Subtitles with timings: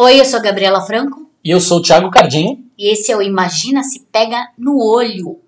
[0.00, 2.64] Oi, eu sou a Gabriela Franco E eu sou o Thiago Cardinho.
[2.78, 5.40] e esse é o Imagina se pega no olho.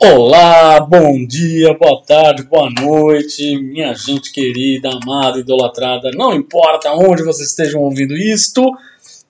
[0.00, 6.10] Olá, bom dia, boa tarde, boa noite, minha gente querida, amada, idolatrada.
[6.12, 8.68] Não importa onde vocês estejam ouvindo isto,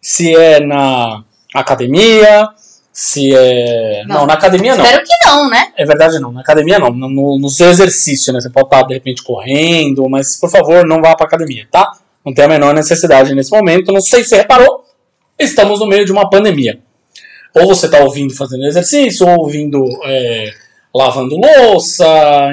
[0.01, 1.23] se é na
[1.55, 2.49] academia,
[2.99, 4.05] se é.
[4.07, 4.27] Não, Não.
[4.27, 4.83] na academia não.
[4.83, 5.71] Espero que não, né?
[5.77, 6.33] É verdade, não.
[6.33, 6.89] Na academia não.
[6.89, 8.41] No, no- seu exercício, né?
[8.41, 11.93] Você pode estar de repente correndo, mas por favor, não vá para academia, tá?
[12.25, 13.93] Não tem a menor necessidade nesse momento.
[13.93, 14.83] Não sei se você reparou,
[15.39, 16.79] estamos no meio de uma pandemia.
[17.55, 20.51] Ou você está ouvindo fazendo exercício, ou ouvindo é,
[20.95, 22.07] lavando louça,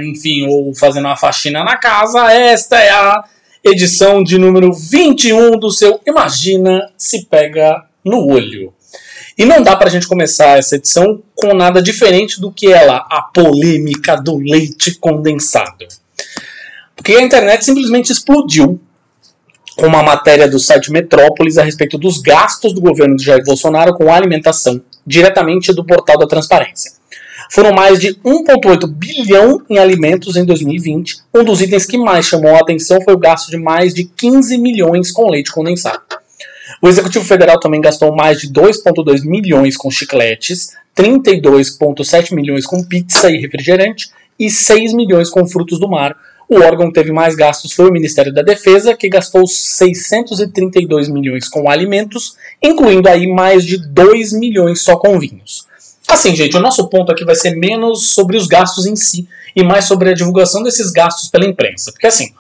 [0.04, 2.34] enfim, ou fazendo uma faxina na casa.
[2.34, 3.24] Esta é a
[3.64, 8.74] edição de número 21 do seu Imagina se pega no olho.
[9.38, 13.22] E não dá pra gente começar essa edição com nada diferente do que ela, a
[13.22, 15.88] polêmica do leite condensado.
[16.96, 18.80] Porque a internet simplesmente explodiu
[19.76, 23.96] com uma matéria do site Metrópolis a respeito dos gastos do governo de Jair Bolsonaro
[23.96, 26.92] com alimentação, diretamente do portal da Transparência.
[27.52, 31.18] Foram mais de 1,8 bilhão em alimentos em 2020.
[31.34, 34.58] Um dos itens que mais chamou a atenção foi o gasto de mais de 15
[34.58, 36.02] milhões com leite condensado.
[36.82, 43.30] O Executivo Federal também gastou mais de 2,2 milhões com chicletes, 32,7 milhões com pizza
[43.30, 46.16] e refrigerante e 6 milhões com frutos do mar.
[46.50, 51.48] O órgão que teve mais gastos foi o Ministério da Defesa, que gastou 632 milhões
[51.48, 55.66] com alimentos, incluindo aí mais de 2 milhões só com vinhos.
[56.08, 59.64] Assim, gente, o nosso ponto aqui vai ser menos sobre os gastos em si e
[59.64, 61.92] mais sobre a divulgação desses gastos pela imprensa.
[61.92, 62.34] Porque assim,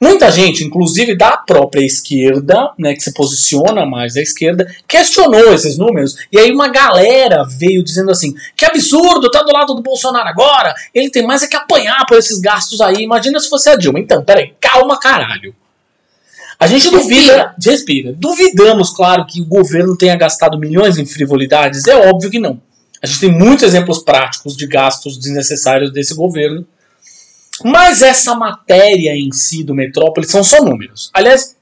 [0.00, 5.76] Muita gente, inclusive da própria esquerda, né, que se posiciona mais à esquerda, questionou esses
[5.76, 6.16] números.
[6.30, 10.72] E aí uma galera veio dizendo assim: que absurdo, tá do lado do Bolsonaro agora,
[10.94, 13.02] ele tem mais é que apanhar por esses gastos aí.
[13.02, 13.98] Imagina se fosse a Dilma.
[13.98, 15.54] Então, peraí, calma, caralho.
[16.60, 18.12] A gente duvida, respira.
[18.16, 21.86] Duvidamos, claro, que o governo tenha gastado milhões em frivolidades.
[21.86, 22.60] É óbvio que não.
[23.00, 26.66] A gente tem muitos exemplos práticos de gastos desnecessários desse governo.
[27.64, 31.10] Mas essa matéria em si do Metrópole são só números.
[31.12, 31.56] Aliás,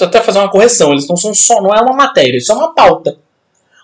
[0.00, 2.74] até fazer uma correção, eles não são só, não é uma matéria, isso é uma
[2.74, 3.18] pauta.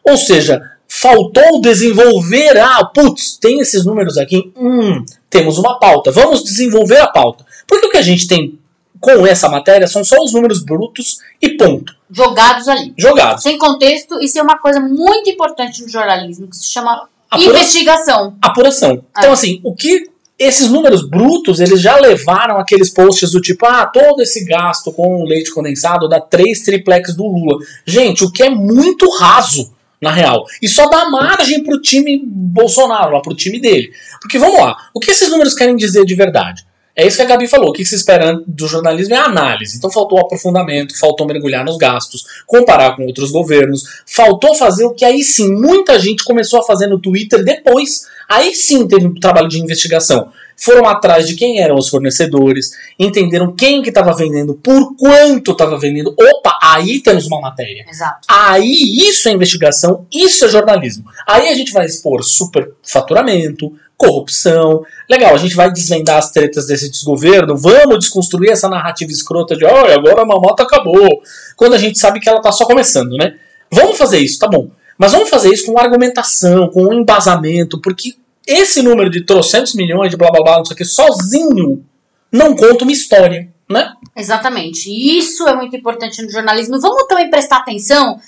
[0.03, 6.43] Ou seja, faltou desenvolver, ah, putz, tem esses números aqui, hum, temos uma pauta, vamos
[6.44, 7.44] desenvolver a pauta.
[7.67, 8.59] Porque o que a gente tem
[8.99, 12.94] com essa matéria são só os números brutos e ponto, Jogados ali.
[12.97, 13.43] jogados.
[13.43, 18.37] Sem contexto, isso é uma coisa muito importante no jornalismo, que se chama Apura- investigação.
[18.41, 19.05] apuração.
[19.19, 19.34] Então, Ah.
[19.34, 20.09] assim, o que
[20.39, 25.25] esses números brutos, eles já levaram aqueles posts do tipo, ah, todo esse gasto com
[25.25, 27.59] leite condensado dá três triplex do Lula.
[27.87, 30.45] Gente, o que é muito raso, na real.
[30.61, 33.91] E só dá margem pro time Bolsonaro, lá pro time dele.
[34.21, 36.66] Porque, vamos lá, o que esses números querem dizer de verdade?
[36.97, 37.69] É isso que a Gabi falou.
[37.69, 39.77] O que se espera do jornalismo é análise.
[39.77, 45.05] Então faltou aprofundamento, faltou mergulhar nos gastos, comparar com outros governos, faltou fazer o que
[45.05, 48.06] aí sim muita gente começou a fazer no Twitter depois.
[48.27, 50.33] Aí sim teve um trabalho de investigação.
[50.56, 55.79] Foram atrás de quem eram os fornecedores, entenderam quem que estava vendendo, por quanto estava
[55.79, 56.15] vendendo.
[56.19, 57.85] Opa, aí temos uma matéria.
[57.87, 58.21] Exato.
[58.27, 58.73] Aí
[59.06, 61.05] isso é investigação, isso é jornalismo.
[61.27, 64.84] Aí a gente vai expor superfaturamento, corrupção.
[65.09, 69.65] Legal, a gente vai desvendar as tretas desse desgoverno, vamos desconstruir essa narrativa escrota de
[69.65, 71.23] olha, agora a mamata acabou.
[71.57, 73.37] Quando a gente sabe que ela tá só começando, né?
[73.73, 74.71] Vamos fazer isso, tá bom.
[74.99, 78.15] Mas vamos fazer isso com argumentação, com embasamento, porque
[78.47, 81.85] esse número de trocentos milhões de blá blá blá, não sei o que, sozinho,
[82.31, 83.93] não conta uma história, né?
[84.15, 84.89] Exatamente.
[84.89, 86.81] Isso é muito importante no jornalismo.
[86.81, 88.19] Vamos também prestar atenção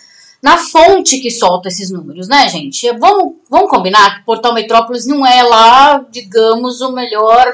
[0.43, 2.91] na fonte que solta esses números, né, gente?
[2.99, 7.45] Vamos, vamos combinar que o Portal Metrópolis não é lá, digamos, o melhor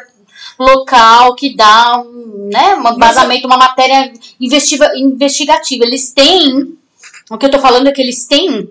[0.59, 5.85] local que dá um, né, um embasamento, uma matéria investiva, investigativa.
[5.85, 6.77] Eles têm.
[7.31, 8.69] O que eu tô falando é que eles têm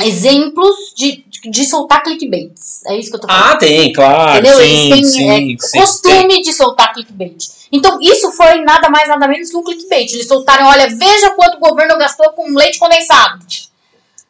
[0.00, 2.84] exemplos de, de soltar clickbaits.
[2.86, 3.44] É isso que eu tô falando.
[3.44, 4.38] Ah, tem, claro.
[4.38, 4.58] Entendeu?
[4.58, 5.80] Sim, Eles têm sim, é, sim, tem.
[5.80, 7.44] costume de soltar clickbait.
[7.70, 10.12] Então, isso foi nada mais, nada menos que um clickbait.
[10.12, 13.44] Eles soltaram, olha, veja quanto o governo gastou com leite condensado.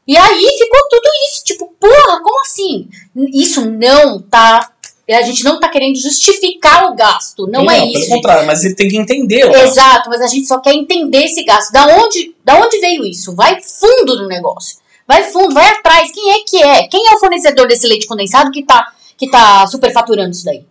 [0.07, 1.45] E aí ficou tudo isso.
[1.45, 2.89] Tipo, porra, como assim?
[3.33, 4.71] Isso não tá.
[5.11, 7.47] A gente não tá querendo justificar o gasto.
[7.47, 8.07] Não, é isso.
[8.07, 9.45] Pelo contrário, mas ele tem que entender.
[9.63, 11.71] Exato, mas a gente só quer entender esse gasto.
[11.73, 13.35] Da onde, da onde veio isso?
[13.35, 14.82] Vai fundo no negócio.
[15.07, 16.11] Vai fundo, vai atrás.
[16.13, 16.89] Quem é que é?
[16.89, 20.65] Quem é o fornecedor desse leite condensado que tá, que tá superfaturando isso daí?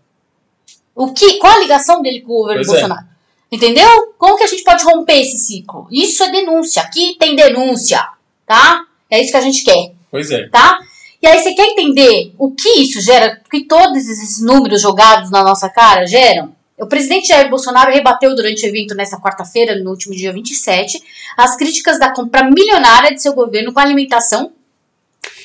[0.96, 2.82] O que, qual a ligação dele com o governo Pois é.
[2.82, 3.08] Bolsonaro?
[3.52, 4.14] Entendeu?
[4.18, 5.88] Como que a gente pode romper esse ciclo?
[5.92, 6.82] Isso é denúncia.
[6.82, 8.02] Aqui tem denúncia,
[8.46, 8.86] tá?
[9.10, 10.48] É isso que a gente quer Pois é.
[10.48, 10.80] tá?
[11.22, 15.30] E aí você quer entender o que isso gera, o que todos esses números jogados
[15.30, 16.56] na nossa cara geram?
[16.82, 21.00] O presidente Jair Bolsonaro rebateu durante o evento nesta quarta-feira, no último dia 27,
[21.38, 24.52] as críticas da compra milionária de seu governo com alimentação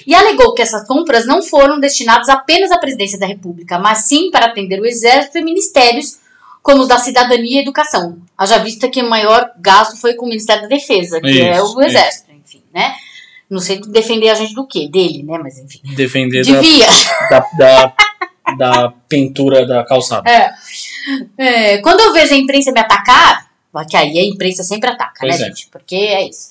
[0.06, 4.30] e alegou que essas compras não foram destinadas apenas à presidência da República, mas sim
[4.30, 6.20] para atender o exército e ministérios
[6.62, 8.16] como os da cidadania e educação.
[8.36, 11.76] Haja vista que o maior gasto foi com o Ministério da Defesa, que é Isso,
[11.76, 12.94] o exército, enfim, né?
[13.48, 14.88] Não sei defender a gente do quê?
[14.90, 15.38] Dele, né?
[15.38, 15.80] Mas enfim.
[15.94, 16.86] Defender da, Devia.
[17.28, 17.94] da, da,
[18.56, 20.28] da pintura da calçada.
[20.28, 20.50] É.
[21.38, 23.46] É, quando eu vejo a imprensa me atacar,
[23.88, 25.48] que aí a imprensa sempre ataca, Pois né, é.
[25.48, 25.68] gente?
[25.68, 26.50] Porque é isso.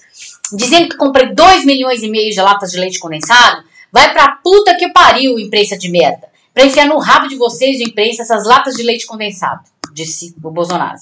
[0.53, 4.75] Dizendo que comprei 2 milhões e meio de latas de leite condensado, vai pra puta
[4.75, 6.27] que pariu, imprensa de merda.
[6.53, 9.61] Pra enfiar no rabo de vocês, de imprensa, essas latas de leite condensado,
[9.93, 10.97] disse o Bolsonaro.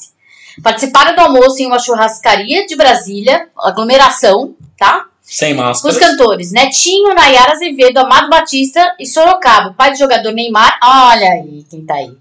[0.64, 5.08] Participaram do almoço em uma churrascaria de Brasília, aglomeração, tá?
[5.22, 6.00] Sem Com os máscara.
[6.00, 10.78] cantores Netinho, Nayara Azevedo, Amado Batista e Sorocaba, pai do jogador Neymar.
[10.84, 12.12] Olha aí quem tá aí.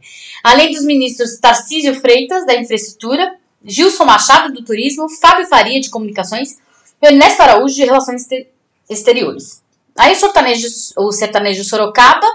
[0.42, 6.58] Além dos ministros Tarcísio Freitas, da Infraestrutura, Gilson Machado, do Turismo, Fábio Faria, de Comunicações,
[7.00, 8.48] e Ernesto Araújo, de Relações Exter-
[8.90, 9.62] Exteriores.
[9.96, 12.26] Aí o sertanejo, o sertanejo Sorocaba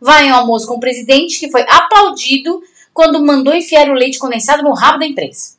[0.00, 4.18] vai em um almoço com o presidente, que foi aplaudido quando mandou enfiar o leite
[4.18, 5.56] condensado no rabo da imprensa.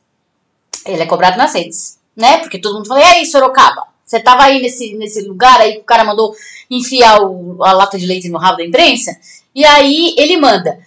[0.86, 2.38] Ele é cobrado nas redes, né?
[2.38, 3.82] Porque todo mundo fala, e aí, Sorocaba?
[4.04, 6.34] Você tava aí nesse, nesse lugar aí que o cara mandou
[6.70, 9.14] enfiar o- a lata de leite no rabo da imprensa?
[9.54, 10.78] E aí ele manda,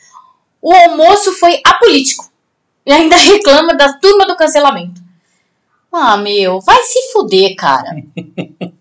[0.62, 2.30] o almoço foi apolítico.
[2.86, 5.02] E ainda reclama da turma do cancelamento.
[5.92, 7.90] Ah, meu, vai se fuder, cara.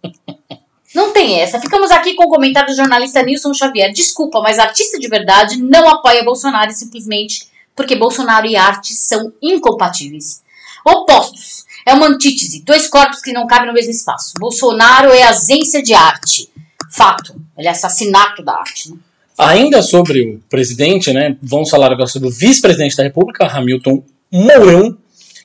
[0.95, 1.61] Não tem essa.
[1.61, 3.93] Ficamos aqui com o comentário do jornalista Nilson Xavier.
[3.93, 10.43] Desculpa, mas artista de verdade não apoia Bolsonaro simplesmente porque Bolsonaro e arte são incompatíveis.
[10.85, 11.65] Opostos.
[11.87, 12.63] É uma antítese.
[12.63, 14.35] Dois corpos que não cabem no mesmo espaço.
[14.39, 16.51] Bolsonaro é ausência de arte.
[16.91, 17.41] Fato.
[17.57, 18.91] Ele é assassinato da arte.
[18.91, 18.99] Né?
[19.41, 21.35] Ainda sobre o presidente, né?
[21.43, 24.99] Vamos falar agora sobre o vice-presidente da República, Hamilton Mourão,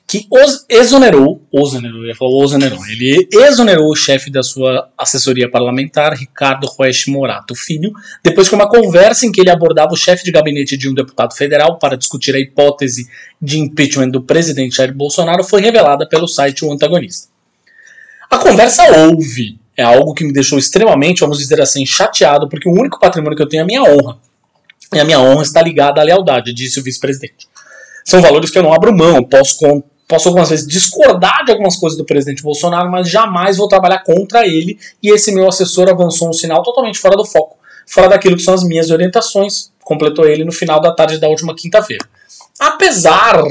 [0.06, 6.12] que os exonerou, exonerou, ia falar exonerou, ele exonerou o chefe da sua assessoria parlamentar,
[6.12, 7.90] Ricardo Roeste Morato Filho,
[8.22, 11.34] depois que uma conversa em que ele abordava o chefe de gabinete de um deputado
[11.34, 13.08] federal para discutir a hipótese
[13.40, 17.28] de impeachment do presidente Jair Bolsonaro foi revelada pelo site O Antagonista.
[18.30, 22.72] A conversa houve, é algo que me deixou extremamente, vamos dizer assim, chateado, porque o
[22.72, 24.18] único patrimônio que eu tenho é a minha honra.
[24.94, 27.48] E a minha honra está ligada à lealdade, disse o vice-presidente.
[28.04, 31.98] São valores que eu não abro mão, posso, posso algumas vezes discordar de algumas coisas
[31.98, 36.32] do presidente Bolsonaro, mas jamais vou trabalhar contra ele, e esse meu assessor avançou um
[36.32, 40.52] sinal totalmente fora do foco, fora daquilo que são as minhas orientações, completou ele no
[40.52, 42.06] final da tarde da última quinta-feira.
[42.58, 43.42] Apesar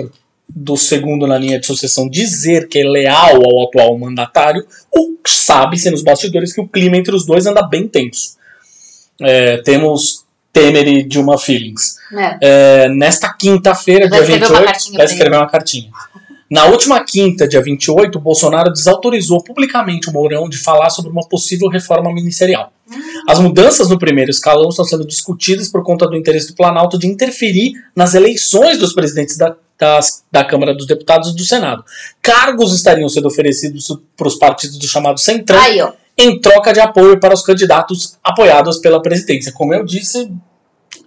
[0.48, 5.90] do segundo na linha de sucessão dizer que é leal ao atual mandatário, o sabe-se
[5.90, 8.36] nos bastidores que o clima entre os dois anda bem tenso.
[9.22, 11.96] É, temos Temer e Dilma Feelings.
[12.14, 12.38] É.
[12.42, 15.90] É, nesta quinta-feira, dia escrever uma 28, cartinha vai escrever uma cartinha.
[16.50, 21.68] Na última quinta, dia 28, Bolsonaro desautorizou publicamente o Mourão de falar sobre uma possível
[21.68, 22.72] reforma ministerial.
[23.28, 27.08] As mudanças no primeiro escalão estão sendo discutidas por conta do interesse do Planalto de
[27.08, 31.84] interferir nas eleições dos presidentes da, das- da Câmara dos Deputados e do Senado.
[32.22, 35.82] Cargos estariam sendo oferecidos para os partidos do chamado Centrão Aí,
[36.18, 39.52] em troca de apoio para os candidatos apoiados pela presidência.
[39.52, 40.32] Como eu disse,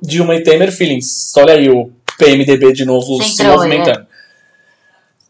[0.03, 1.33] Dilma e Temer feelings.
[1.37, 4.07] Olha aí o PMDB de novo se Centrão, movimentando.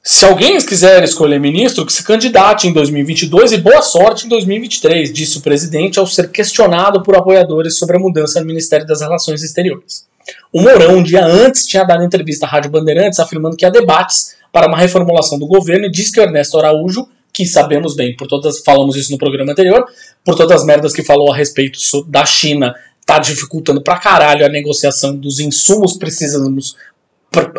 [0.03, 5.13] Se alguém quiser escolher ministro, que se candidate em 2022 e boa sorte em 2023,
[5.13, 9.43] disse o presidente ao ser questionado por apoiadores sobre a mudança no Ministério das Relações
[9.43, 10.07] Exteriores.
[10.53, 14.37] O Mourão, um dia antes, tinha dado entrevista à Rádio Bandeirantes afirmando que há debates
[14.53, 18.61] para uma reformulação do governo e disse que Ernesto Araújo, que sabemos bem, por todas
[18.61, 19.85] falamos isso no programa anterior,
[20.25, 22.75] por todas as merdas que falou a respeito da China,
[23.07, 26.77] tá dificultando pra caralho a negociação dos insumos precisamos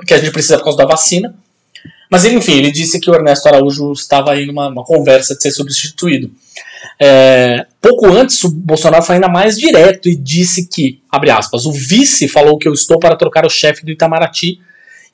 [0.06, 1.36] que a gente precisa por causa da vacina.
[2.10, 5.52] Mas enfim, ele disse que o Ernesto Araújo estava aí numa uma conversa de ser
[5.52, 6.32] substituído.
[7.00, 11.72] É, pouco antes, o Bolsonaro foi ainda mais direto e disse que, abre aspas, o
[11.72, 14.60] vice falou que eu estou para trocar o chefe do Itamaraty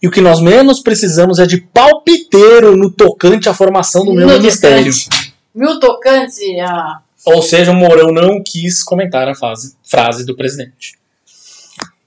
[0.01, 4.27] e o que nós menos precisamos é de palpiteiro no tocante à formação do meu
[4.27, 4.91] No ministério.
[4.93, 5.33] tocante.
[5.53, 6.99] No tocante a.
[7.25, 10.93] Ou seja, o Mourão não quis comentar a fase- frase do presidente.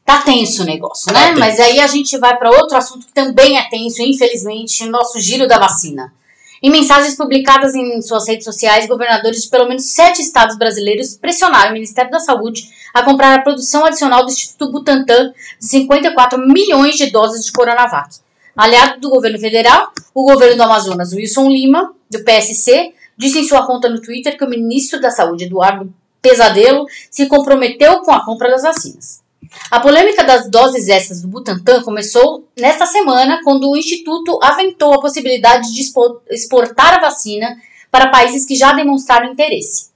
[0.05, 1.27] Tá tenso o negócio, Tá né?
[1.29, 1.41] tenso.
[1.41, 5.19] Mas aí a gente vai para outro assunto que também é tenso, infelizmente, o nosso
[5.21, 6.13] giro da vacina.
[6.61, 11.71] Em mensagens publicadas em suas redes sociais, governadores de pelo menos sete estados brasileiros pressionaram
[11.71, 16.97] o Ministério da Saúde a comprar a produção adicional do Instituto Butantan de 54 milhões
[16.97, 18.17] de doses de Coronavac.
[18.57, 23.65] Aliado do governo federal, o governo do Amazonas, Wilson Lima, do PSC, disse em sua
[23.65, 28.51] conta no Twitter que o ministro da Saúde, Eduardo pesadelo, se comprometeu com a compra
[28.51, 29.23] das vacinas.
[29.71, 35.01] A polêmica das doses extras do Butantan começou nesta semana, quando o Instituto aventou a
[35.01, 35.83] possibilidade de
[36.31, 37.57] exportar a vacina
[37.91, 39.89] para países que já demonstraram interesse.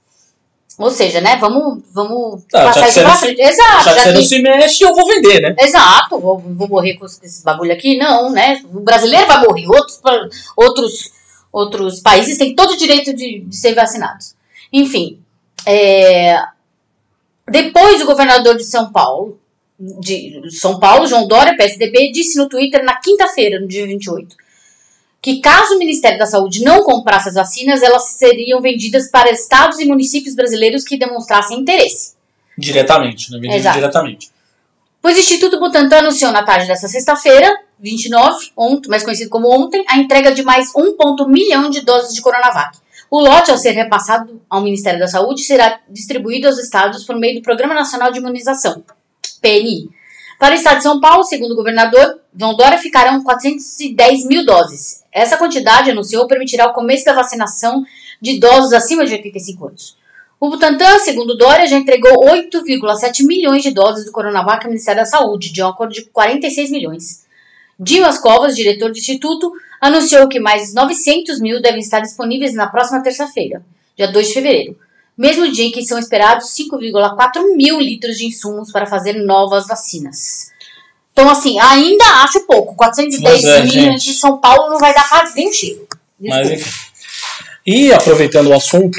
[0.79, 3.39] Ou seja, né, vamos, vamos Ah, passar isso que pra frente.
[3.39, 3.83] Exato.
[3.85, 5.55] Já que já você não que- se mexe, eu vou vender, né?
[5.59, 7.95] Exato, vou, vou morrer com esses bagulho aqui?
[7.95, 8.59] Não, né?
[8.73, 10.01] O brasileiro vai morrer, outros,
[10.57, 11.11] outros,
[11.51, 14.33] outros países têm todo o direito de, de ser vacinados.
[14.71, 15.19] Enfim,
[15.63, 16.39] é,
[17.49, 19.39] depois o governador de São Paulo,
[19.79, 24.35] de São Paulo, João Dória, PSDB, disse no Twitter na quinta-feira, no dia 28,
[25.21, 29.79] que caso o Ministério da Saúde não comprasse as vacinas, elas seriam vendidas para estados
[29.79, 32.13] e municípios brasileiros que demonstrassem interesse.
[32.57, 33.39] Diretamente, né?
[33.39, 33.77] Vendido Exato.
[33.77, 34.31] diretamente.
[35.01, 39.83] Pois o Instituto Butantan anunciou na tarde dessa sexta-feira, 29, ontem, mais conhecido como ontem,
[39.89, 42.77] a entrega de mais 1,1 milhão de doses de Coronavac.
[43.15, 47.35] O lote, ao ser repassado ao Ministério da Saúde, será distribuído aos estados por meio
[47.35, 48.83] do Programa Nacional de Imunização,
[49.39, 49.87] PNI.
[50.39, 55.03] Para o estado de São Paulo, segundo o governador João Dória, ficarão 410 mil doses.
[55.11, 57.83] Essa quantidade, anunciou, permitirá o começo da vacinação
[58.19, 59.95] de idosos acima de 85 anos.
[60.39, 65.05] O Butantan, segundo Dória, já entregou 8,7 milhões de doses do Coronavac ao Ministério da
[65.05, 67.22] Saúde, de um acordo de 46 milhões.
[67.79, 69.51] Dimas Covas, diretor do Instituto,
[69.81, 73.63] anunciou que mais 900 mil devem estar disponíveis na próxima terça-feira,
[73.97, 74.77] dia 2 de fevereiro,
[75.17, 80.51] mesmo dia em que são esperados 5,4 mil litros de insumos para fazer novas vacinas.
[81.11, 82.75] Então, assim, ainda acho pouco.
[82.75, 84.09] 410 Mas é, mil gente.
[84.09, 85.87] em São Paulo não vai dar pra nem um cheiro.
[86.19, 86.89] Mas.
[87.65, 88.97] E aproveitando o assunto,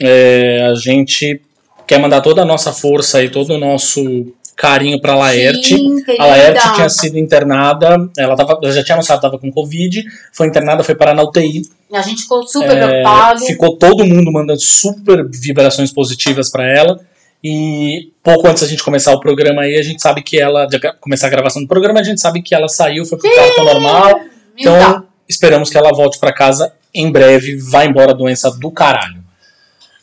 [0.00, 1.40] é, a gente
[1.86, 5.76] quer mandar toda a nossa força e todo o nosso carinho para a Laerte.
[5.76, 6.02] Sim.
[6.18, 10.02] A Laerte tinha sido internada, ela tava, eu já tinha anunciado que estava com Covid,
[10.32, 11.62] foi internada, foi parar na UTI.
[11.92, 13.40] A gente ficou super É, preocupado.
[13.44, 16.98] ficou todo mundo mandando super vibrações positivas para ela.
[17.44, 20.66] E pouco antes da gente começar o programa aí, a gente sabe que ela,
[21.00, 24.20] começar a gravação do programa, a gente sabe que ela saiu, foi pro quarto normal.
[24.58, 27.56] Então, esperamos que ela volte para casa em breve.
[27.56, 29.22] Vai embora a doença do caralho.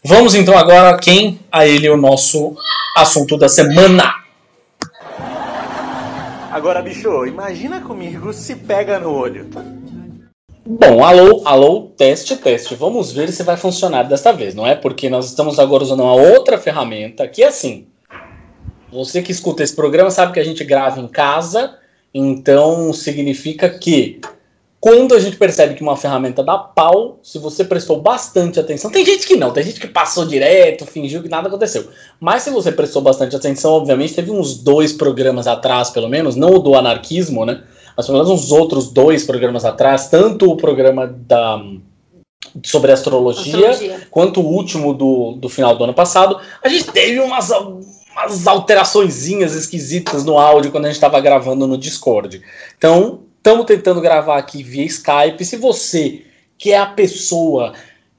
[0.06, 1.40] Vamos então agora quem?
[1.52, 2.56] A ele o nosso
[2.96, 4.14] assunto da semana.
[6.54, 9.50] Agora, bicho, imagina comigo se pega no olho.
[10.64, 12.76] Bom, alô, alô, teste, teste.
[12.76, 14.76] Vamos ver se vai funcionar desta vez, não é?
[14.76, 17.88] Porque nós estamos agora usando uma outra ferramenta que é assim.
[18.92, 21.76] Você que escuta esse programa sabe que a gente grava em casa,
[22.14, 24.22] então significa que
[24.84, 29.06] quando a gente percebe que uma ferramenta dá pau, se você prestou bastante atenção, tem
[29.06, 31.88] gente que não, tem gente que passou direto, fingiu que nada aconteceu.
[32.20, 36.56] Mas se você prestou bastante atenção, obviamente teve uns dois programas atrás, pelo menos, não
[36.56, 37.64] o do anarquismo, né?
[37.96, 41.64] Mas pelo menos uns outros dois programas atrás, tanto o programa da
[42.62, 44.08] sobre astrologia, astrologia.
[44.12, 49.56] quanto o último do, do final do ano passado, a gente teve umas, umas alteraçõezinhas
[49.56, 52.42] esquisitas no áudio quando a gente estava gravando no Discord.
[52.78, 55.44] Então, estamos tentando gravar aqui via Skype.
[55.44, 56.22] Se você,
[56.58, 57.74] que é a pessoa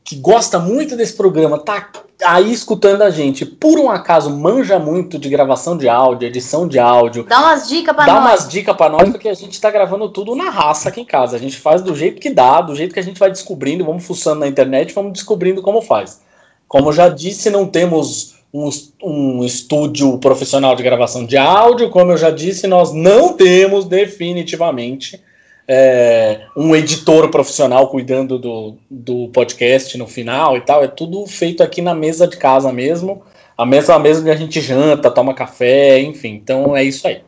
[0.05, 1.91] que gosta muito desse programa, tá
[2.23, 6.79] aí escutando a gente, por um acaso manja muito de gravação de áudio, edição de
[6.79, 8.19] áudio, Dá umas dicas Dá nós.
[8.19, 11.37] umas dicas pra nós, porque a gente tá gravando tudo na raça aqui em casa.
[11.37, 14.05] A gente faz do jeito que dá, do jeito que a gente vai descobrindo, vamos
[14.05, 16.21] fuçando na internet, vamos descobrindo como faz.
[16.69, 18.71] Como eu já disse, não temos um,
[19.03, 21.91] um estúdio profissional de gravação de áudio.
[21.91, 25.21] Como eu já disse, nós não temos definitivamente
[25.67, 30.85] é, um editor profissional cuidando do, do podcast no final e tal.
[30.85, 33.23] É tudo feito aqui na mesa de casa mesmo.
[33.59, 36.35] A mesma mesa onde a gente janta, toma café, enfim.
[36.35, 37.23] Então é isso aí.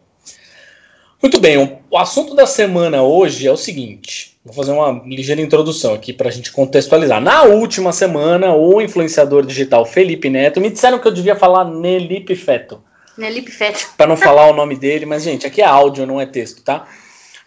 [1.21, 4.36] Muito bem, o assunto da semana hoje é o seguinte.
[4.47, 7.21] Vou fazer uma ligeira introdução aqui para a gente contextualizar.
[7.21, 12.37] Na última semana, o influenciador digital Felipe Neto me disseram que eu devia falar Nelipe
[12.37, 12.81] Feto,
[13.19, 13.89] Nelipe Feto.
[13.99, 16.87] para não falar o nome dele, mas gente, aqui é áudio, não é texto, tá?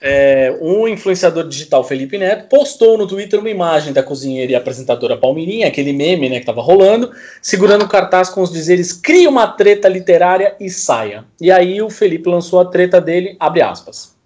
[0.02, 5.16] É, o influenciador digital Felipe Neto postou no Twitter uma imagem da cozinheira e apresentadora
[5.16, 9.48] Palmirinha, aquele meme né, que tava rolando, segurando um cartaz com os dizeres cria uma
[9.48, 11.24] treta literária e saia.
[11.40, 14.19] E aí o Felipe lançou a treta dele, abre aspas.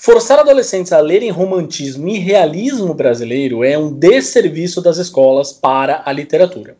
[0.00, 6.12] Forçar adolescentes a lerem romantismo e realismo brasileiro é um desserviço das escolas para a
[6.12, 6.76] literatura.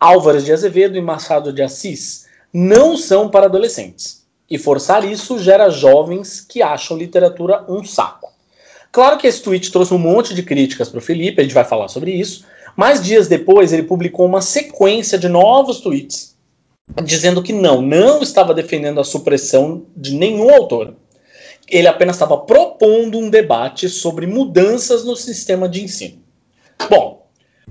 [0.00, 4.24] Álvares de Azevedo e Machado de Assis não são para adolescentes.
[4.48, 8.32] E forçar isso gera jovens que acham literatura um saco.
[8.90, 11.64] Claro que esse tweet trouxe um monte de críticas para o Felipe, a gente vai
[11.64, 16.34] falar sobre isso, mas dias depois ele publicou uma sequência de novos tweets
[17.04, 20.94] dizendo que não, não estava defendendo a supressão de nenhum autor.
[21.70, 26.18] Ele apenas estava propondo um debate sobre mudanças no sistema de ensino.
[26.90, 27.18] Bom,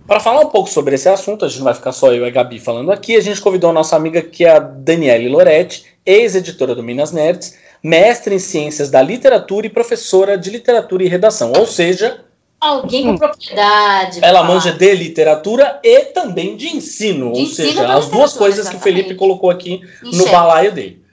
[0.05, 2.27] Para falar um pouco sobre esse assunto, a gente não vai ficar só eu e
[2.27, 5.83] a Gabi falando aqui, a gente convidou a nossa amiga que é a Daniele Loretti,
[6.05, 11.51] ex-editora do Minas Nerds, mestre em ciências da literatura e professora de literatura e redação,
[11.57, 12.23] ou seja,
[12.61, 14.19] Alguém com propriedade.
[14.23, 14.53] ela fala.
[14.53, 18.77] manja de literatura e também de ensino, De ou ensino seja, as duas coisas que
[18.77, 19.19] o Felipe exatamente.
[19.19, 20.31] colocou aqui no Enxerga.
[20.31, 21.03] balaio dele.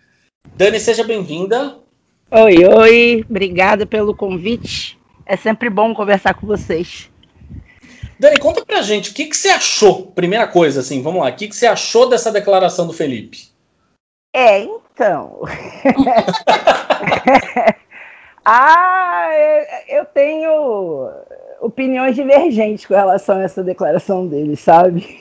[0.56, 1.78] Dani, seja bem-vinda.
[2.36, 4.98] Oi, oi, obrigada pelo convite.
[5.24, 7.08] É sempre bom conversar com vocês.
[8.18, 10.08] Dani, conta pra gente, o que, que você achou?
[10.08, 13.38] Primeira coisa, assim, vamos lá, o que, que você achou dessa declaração do Felipe?
[14.34, 15.42] É, então.
[18.44, 19.28] ah,
[19.88, 21.08] eu- eu tenho
[21.60, 25.20] opiniões divergentes com relação a essa declaração dele, sabe?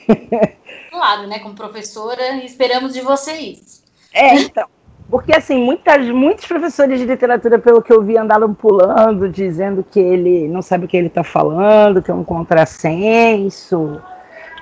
[0.90, 1.38] Claro, né?
[1.38, 3.84] Como professora, esperamos de você isso.
[4.12, 4.66] É, então.
[5.14, 10.00] Porque, assim, muitas, muitos professores de literatura, pelo que eu vi, andaram pulando, dizendo que
[10.00, 14.02] ele não sabe o que ele está falando, que é um contrassenso,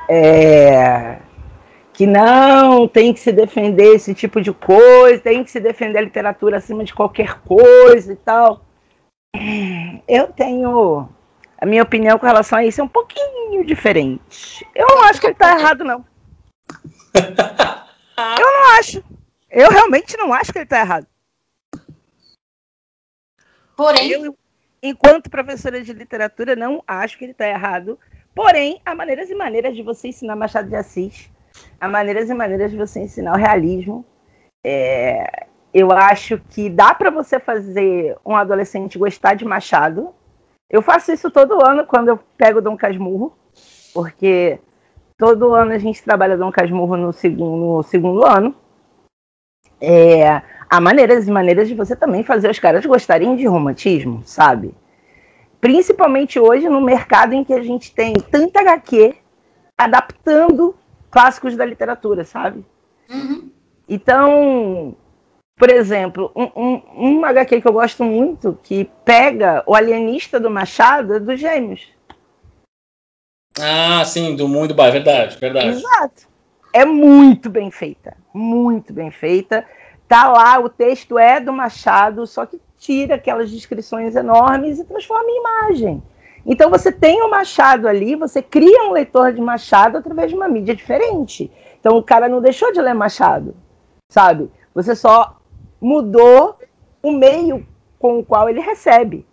[0.06, 1.16] é,
[1.94, 6.02] que não tem que se defender esse tipo de coisa, tem que se defender a
[6.02, 8.60] literatura acima de qualquer coisa e tal.
[10.06, 11.08] Eu tenho.
[11.56, 14.68] A minha opinião com relação a isso é um pouquinho diferente.
[14.74, 16.04] Eu não acho que ele está errado, não.
[18.38, 19.02] Eu não acho.
[19.52, 21.06] Eu realmente não acho que ele está errado.
[23.76, 24.36] Porém, Eu,
[24.82, 27.98] enquanto professora de literatura, não acho que ele está errado.
[28.34, 31.30] Porém, há maneiras e maneiras de você ensinar Machado de Assis.
[31.78, 34.06] Há maneiras e maneiras de você ensinar o realismo.
[34.64, 40.14] É, eu acho que dá para você fazer um adolescente gostar de Machado.
[40.70, 43.36] Eu faço isso todo ano quando eu pego Dom Casmurro,
[43.92, 44.58] porque
[45.18, 48.61] todo ano a gente trabalha Dom Casmurro no segundo, no segundo ano.
[49.84, 54.72] É, há maneiras e maneiras de você também fazer os caras gostarem de romantismo, sabe?
[55.60, 59.16] Principalmente hoje no mercado em que a gente tem tanta HQ
[59.76, 60.76] adaptando
[61.10, 62.64] clássicos da literatura, sabe?
[63.10, 63.50] uhum,
[63.88, 64.96] Então,
[65.56, 70.50] por exemplo, um, um, um HQ que eu gosto muito, que pega o alienista do
[70.50, 71.88] Machado, é dos Gêmeos.
[73.60, 75.68] Ah, sim, do mundo bar, verdade, verdade.
[75.68, 76.31] Exato.
[76.72, 78.16] É muito bem feita.
[78.32, 79.66] Muito bem feita.
[80.08, 85.28] Tá lá, o texto é do Machado, só que tira aquelas descrições enormes e transforma
[85.28, 86.02] em imagem.
[86.44, 90.48] Então você tem o Machado ali, você cria um leitor de Machado através de uma
[90.48, 91.50] mídia diferente.
[91.78, 93.54] Então o cara não deixou de ler Machado,
[94.08, 94.50] sabe?
[94.74, 95.36] Você só
[95.80, 96.56] mudou
[97.02, 97.66] o meio
[97.98, 99.24] com o qual ele recebe.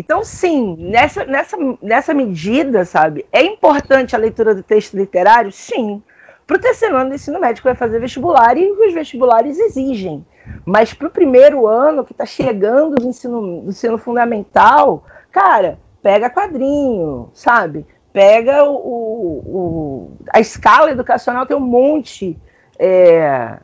[0.00, 5.52] Então, sim, nessa, nessa, nessa medida, sabe, é importante a leitura do texto literário?
[5.52, 6.02] Sim.
[6.46, 10.24] Para o terceiro ano do ensino médio, que vai fazer vestibular e os vestibulares exigem.
[10.64, 16.30] Mas para o primeiro ano, que está chegando do ensino, do ensino fundamental, cara, pega
[16.30, 17.86] quadrinho, sabe?
[18.10, 22.38] Pega o, o, a escala educacional, tem um monte
[22.78, 23.58] é,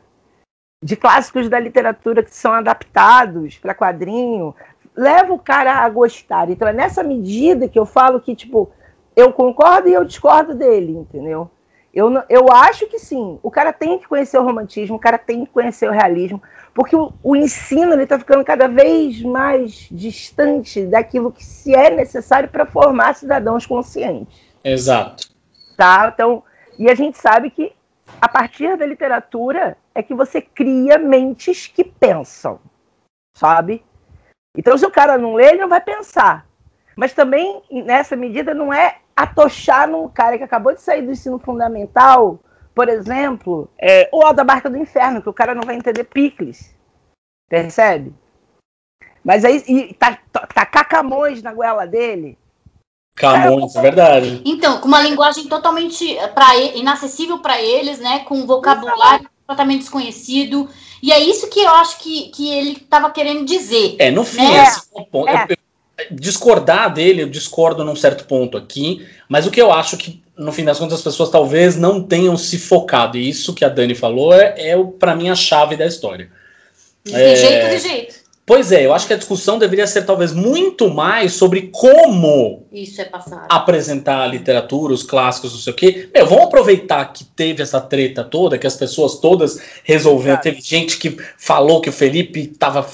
[0.83, 4.53] de clássicos da literatura que são adaptados para quadrinho
[4.97, 6.49] leva o cara a gostar.
[6.49, 8.71] Então é nessa medida que eu falo que, tipo,
[9.15, 11.49] eu concordo e eu discordo dele, entendeu?
[11.93, 15.45] Eu, eu acho que sim, o cara tem que conhecer o romantismo, o cara tem
[15.45, 16.41] que conhecer o realismo,
[16.73, 21.89] porque o, o ensino ele está ficando cada vez mais distante daquilo que se é
[21.89, 25.29] necessário para formar cidadãos conscientes Exato.
[25.75, 26.11] tá?
[26.13, 26.43] Então,
[26.77, 27.73] e a gente sabe que
[28.21, 32.59] a partir da literatura é que você cria mentes que pensam,
[33.35, 33.83] sabe?
[34.57, 36.47] Então, se o cara não lê, ele não vai pensar.
[36.95, 41.37] Mas também, nessa medida, não é atochar num cara que acabou de sair do ensino
[41.37, 42.39] fundamental,
[42.73, 46.03] por exemplo, é, o Alto da Barca do Inferno, que o cara não vai entender
[46.03, 46.75] picles.
[47.47, 48.13] Percebe?
[49.23, 52.37] Mas aí, e tá, tá, tacar Camões na goela dele,
[53.17, 54.41] Camões, é verdade.
[54.45, 58.19] Então, com uma linguagem totalmente pra, inacessível para eles, né?
[58.19, 60.69] Com um vocabulário completamente desconhecido.
[61.01, 63.95] E é isso que eu acho que, que ele estava querendo dizer.
[63.99, 65.29] É, no fim, É, esse é o ponto.
[65.29, 65.45] é.
[65.49, 65.57] Eu- eu-
[66.11, 70.51] discordar dele, eu discordo num certo ponto aqui, mas o que eu acho que, no
[70.51, 73.95] fim das contas, as pessoas talvez não tenham se focado, e isso que a Dani
[73.95, 76.29] falou é, é o- pra mim, a chave da história.
[77.03, 77.35] De É.
[77.35, 78.15] jeito de jeito.
[78.47, 83.01] Pois é, eu acho que a discussão deveria ser talvez muito mais sobre como Isso
[83.01, 83.45] é passado.
[83.49, 86.09] apresentar a literatura, os clássicos, não sei o quê.
[86.15, 90.39] Meu, vamos aproveitar que teve essa treta toda, que as pessoas todas resolveram.
[90.39, 92.87] Teve gente que falou que o Felipe estava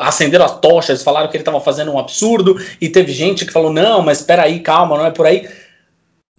[0.00, 3.72] acendendo as tochas, falaram que ele estava fazendo um absurdo, e teve gente que falou:
[3.72, 5.48] não, mas espera aí, calma, não é por aí.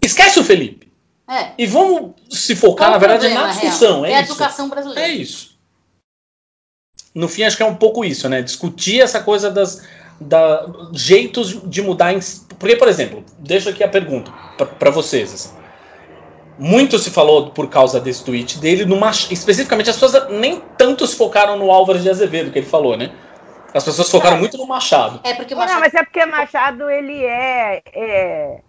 [0.04, 0.92] Esquece o Felipe.
[1.26, 1.52] É.
[1.56, 4.04] E vamos se focar, Qual na verdade, problema, na discussão.
[4.04, 4.32] É É, a isso.
[4.32, 5.08] educação brasileira.
[5.08, 5.51] É isso.
[7.14, 8.40] No fim, acho que é um pouco isso, né?
[8.40, 9.86] Discutir essa coisa das,
[10.20, 12.12] da jeitos de mudar.
[12.12, 12.20] Em,
[12.58, 14.30] porque, por exemplo, deixo aqui a pergunta
[14.78, 15.32] para vocês.
[15.34, 15.62] Assim.
[16.58, 18.98] Muito se falou por causa desse tweet dele, no
[19.30, 23.10] especificamente as pessoas nem tanto se focaram no Álvares de Azevedo, que ele falou, né?
[23.74, 25.20] As pessoas focaram muito no Machado.
[25.24, 25.72] É porque Machado...
[25.72, 28.60] Não, mas é porque Machado ele é, é,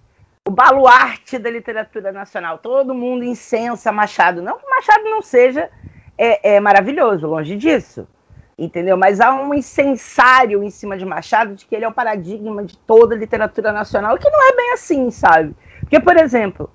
[0.47, 2.57] o baluarte da literatura nacional.
[2.57, 4.41] Todo mundo incensa Machado.
[4.41, 5.69] Não que Machado não seja
[6.17, 8.07] é, é maravilhoso, longe disso.
[8.57, 8.95] Entendeu?
[8.95, 12.77] Mas há um incensário em cima de Machado de que ele é o paradigma de
[12.77, 15.55] toda a literatura nacional, que não é bem assim, sabe?
[15.79, 16.69] Porque, por exemplo,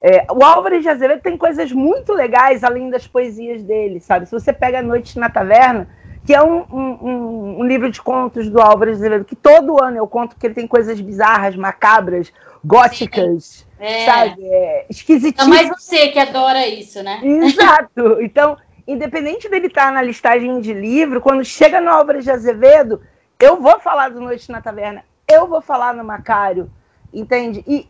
[0.00, 4.26] é, o Álvares de Azevedo tem coisas muito legais além das poesias dele, sabe?
[4.26, 5.88] Se você pega Noites na Taverna,
[6.26, 9.96] que é um, um, um, livro de contos do Álvares de Azevedo, que todo ano
[9.96, 12.32] eu conto que ele tem coisas bizarras, macabras,
[12.64, 14.04] góticas, é.
[14.04, 14.44] sabe?
[14.44, 15.46] É, esquisitinhas.
[15.46, 17.20] É mais você que adora isso, né?
[17.22, 18.20] Exato.
[18.20, 23.02] Então, independente dele estar na listagem de livro, quando chega no Álvares de Azevedo,
[23.38, 26.70] eu vou falar do Noite na Taverna, eu vou falar no Macário,
[27.12, 27.64] entende?
[27.66, 27.88] E,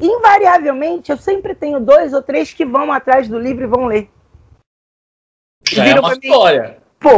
[0.00, 4.10] invariavelmente, eu sempre tenho dois ou três que vão atrás do livro e vão ler.
[5.68, 6.78] Já é uma história.
[6.98, 7.10] Pô,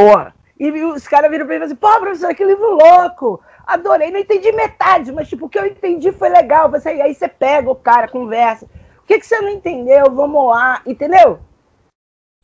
[0.58, 3.42] e os caras viram pra mim e falaram assim, pô, professor, que livro louco!
[3.66, 6.70] Adorei, não entendi metade, mas tipo, o que eu entendi foi legal.
[6.70, 8.66] Você, aí você pega o cara, conversa.
[8.98, 10.10] O que, que você não entendeu?
[10.10, 11.40] Vamos lá, entendeu?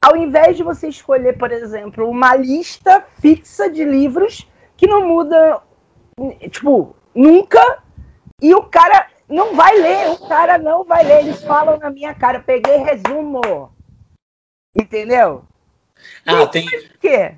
[0.06, 5.60] Ao invés de você escolher, por exemplo, uma lista fixa de livros que não muda,
[6.48, 7.82] tipo, nunca,
[8.40, 12.14] e o cara não vai ler, o cara não vai ler, eles falam na minha
[12.14, 13.72] cara, peguei resumo.
[14.78, 15.42] Entendeu?
[16.24, 16.66] Ah, e tem.
[17.00, 17.34] Quê?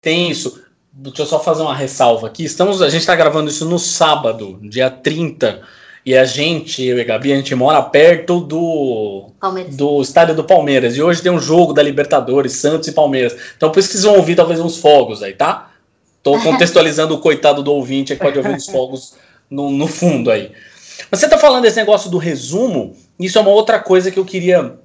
[0.00, 0.66] Tem isso.
[0.90, 2.42] Deixa eu só fazer uma ressalva aqui.
[2.42, 5.62] Estamos, a gente está gravando isso no sábado, dia 30
[6.08, 9.26] e a gente, eu e a Gabi, a gente mora perto do,
[9.72, 10.96] do estádio do Palmeiras.
[10.96, 13.36] E hoje tem um jogo da Libertadores, Santos e Palmeiras.
[13.54, 15.70] Então por isso que vocês vão ouvir talvez uns fogos aí, tá?
[16.22, 19.16] Tô contextualizando o coitado do ouvinte que pode ouvir uns fogos
[19.50, 20.50] no, no fundo aí.
[21.10, 24.24] Mas você tá falando desse negócio do resumo, isso é uma outra coisa que eu
[24.24, 24.78] queria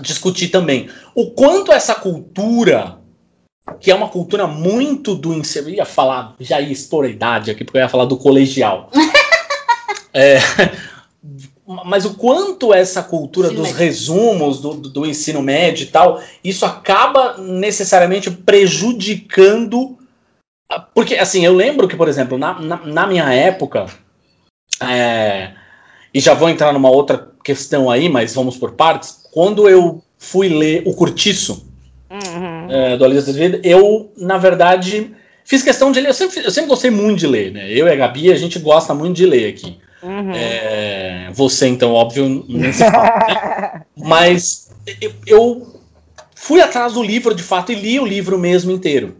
[0.00, 0.88] discutir também.
[1.12, 2.98] O quanto essa cultura,
[3.80, 5.32] que é uma cultura muito do.
[5.56, 8.88] Eu ia falar, já ia expor a idade aqui, porque eu ia falar do colegial.
[10.14, 10.38] É,
[11.84, 13.76] mas o quanto essa cultura dos médio.
[13.76, 19.96] resumos do, do, ensino médio e tal, isso acaba necessariamente prejudicando.
[20.94, 23.86] Porque, assim, eu lembro que, por exemplo, na, na, na minha época,
[24.80, 25.52] é,
[26.12, 29.20] e já vou entrar numa outra questão aí, mas vamos por partes.
[29.32, 31.66] Quando eu fui ler O Curtiço,
[32.10, 32.70] uhum.
[32.70, 36.08] é, do Alice Azevedo, eu, na verdade, fiz questão de ler.
[36.10, 37.70] Eu sempre, eu sempre gostei muito de ler, né?
[37.70, 39.78] Eu e a Gabi, a gente gosta muito de ler aqui.
[40.02, 40.32] Uhum.
[40.34, 43.04] É, você, então, óbvio, nem se fala.
[43.04, 43.82] Né?
[43.96, 45.80] Mas eu, eu,
[46.34, 49.16] fui atrás do livro, de fato, e li o livro mesmo inteiro.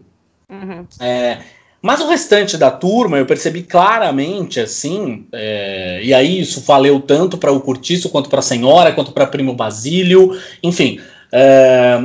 [0.49, 0.85] Uhum.
[0.99, 1.39] É,
[1.81, 7.37] mas o restante da turma, eu percebi claramente, assim, é, e aí isso valeu tanto
[7.37, 11.01] para o Curtiço, quanto para a Senhora, quanto para Primo Basílio, enfim.
[11.31, 12.01] É,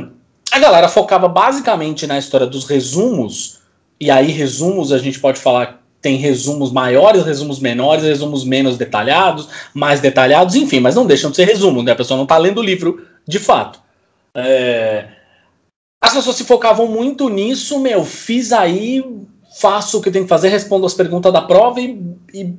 [0.51, 3.59] a galera focava basicamente na história dos resumos,
[3.99, 9.49] e aí resumos a gente pode falar tem resumos maiores, resumos menores, resumos menos detalhados,
[9.73, 11.91] mais detalhados, enfim, mas não deixam de ser resumos, né?
[11.91, 13.81] A pessoa não está lendo o livro de fato.
[14.33, 15.07] É...
[16.01, 19.03] As pessoas se focavam muito nisso, meu, fiz aí,
[19.59, 22.01] faço o que tem que fazer, respondo as perguntas da prova e,
[22.33, 22.53] e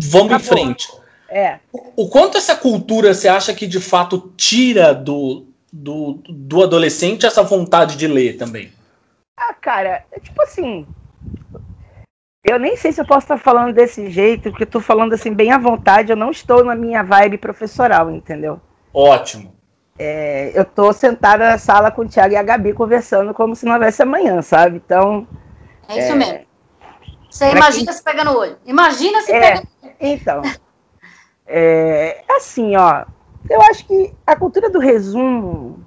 [0.00, 0.36] vamos Acabou.
[0.36, 0.88] em frente.
[1.28, 1.58] É.
[1.72, 7.26] O, o quanto essa cultura você acha que de fato tira do, do, do adolescente
[7.26, 8.70] essa vontade de ler também?
[9.36, 10.86] Ah, cara, é tipo assim,
[12.44, 15.32] eu nem sei se eu posso estar falando desse jeito, porque eu tô falando assim
[15.32, 18.60] bem à vontade, eu não estou na minha vibe professoral, entendeu?
[18.92, 19.54] Ótimo.
[19.98, 23.64] É, eu tô sentada na sala com o Thiago e a Gabi conversando como se
[23.64, 24.76] não houvesse amanhã, sabe?
[24.84, 25.26] Então.
[25.88, 26.40] É isso é, mesmo.
[27.30, 27.94] Você imagina quem...
[27.94, 28.58] se pega no olho.
[28.66, 29.96] Imagina se é, pega no olho.
[30.00, 30.42] Então.
[31.46, 33.04] é, assim, ó.
[33.48, 35.84] Eu acho que a cultura do resumo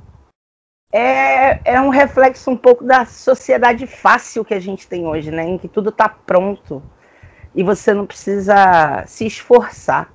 [0.91, 5.43] é, é um reflexo um pouco da sociedade fácil que a gente tem hoje, né?
[5.43, 6.82] Em que tudo está pronto
[7.54, 10.12] e você não precisa se esforçar.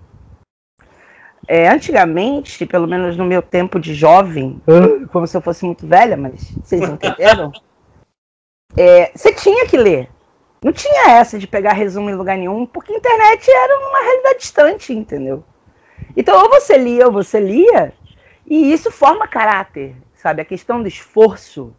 [1.47, 4.63] É, antigamente, pelo menos no meu tempo de jovem,
[5.11, 7.53] como se eu fosse muito velha, mas vocês entenderam?
[8.75, 10.09] É, você tinha que ler.
[10.65, 14.39] Não tinha essa de pegar resumo em lugar nenhum, porque a internet era uma realidade
[14.39, 15.45] distante, entendeu?
[16.17, 17.93] Então, ou você lia ou você lia,
[18.47, 20.41] e isso forma caráter sabe?
[20.41, 21.75] A questão do esforço,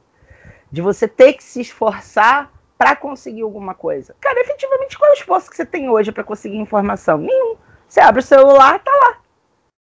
[0.69, 4.13] de você ter que se esforçar para conseguir alguma coisa.
[4.19, 7.17] Cara, efetivamente, qual é o esforço que você tem hoje para conseguir informação?
[7.17, 7.55] Nenhum.
[7.87, 9.19] Você abre o celular, tá lá.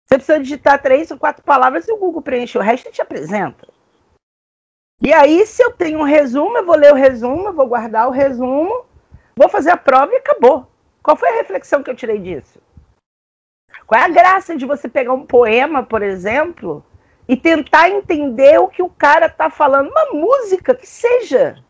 [0.08, 3.02] Você precisa digitar três ou quatro palavras e o Google preenche o resto e te
[3.02, 3.68] apresenta.
[5.02, 8.08] E aí, se eu tenho um resumo, eu vou ler o resumo, eu vou guardar
[8.08, 8.86] o resumo,
[9.36, 10.72] vou fazer a prova e acabou.
[11.04, 12.62] Qual foi a reflexão que eu tirei disso?
[13.86, 16.84] Qual é a graça de você pegar um poema, por exemplo,
[17.28, 19.90] e tentar entender o que o cara tá falando?
[19.90, 21.64] Uma música que seja,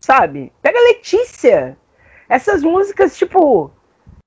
[0.00, 0.52] sabe?
[0.60, 1.76] Pega Letícia.
[2.28, 3.70] Essas músicas, tipo,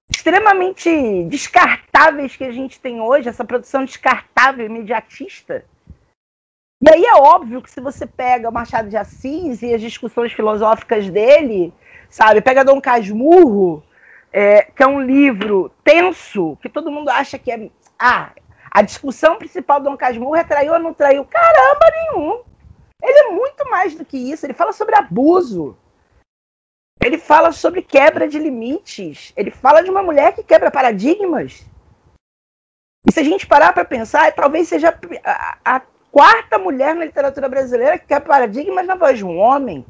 [0.09, 5.65] extremamente descartáveis que a gente tem hoje, essa produção descartável, imediatista.
[6.81, 11.09] E aí é óbvio que se você pega Machado de Assis e as discussões filosóficas
[11.09, 11.73] dele,
[12.09, 13.81] sabe, pega Dom Casmurro,
[14.33, 17.69] é, que é um livro tenso, que todo mundo acha que é.
[17.97, 18.31] Ah,
[18.73, 21.23] a discussão principal do Dom Casmurro é traiu ou não traiu?
[21.25, 22.43] Caramba, nenhum!
[23.03, 25.77] Ele é muito mais do que isso, ele fala sobre abuso.
[26.99, 29.31] Ele fala sobre quebra de limites.
[29.35, 31.65] Ele fala de uma mulher que quebra paradigmas.
[33.05, 37.49] E se a gente parar para pensar, talvez seja a, a, quarta mulher na literatura
[37.49, 39.85] brasileira que quebra paradigmas na voz de um homem.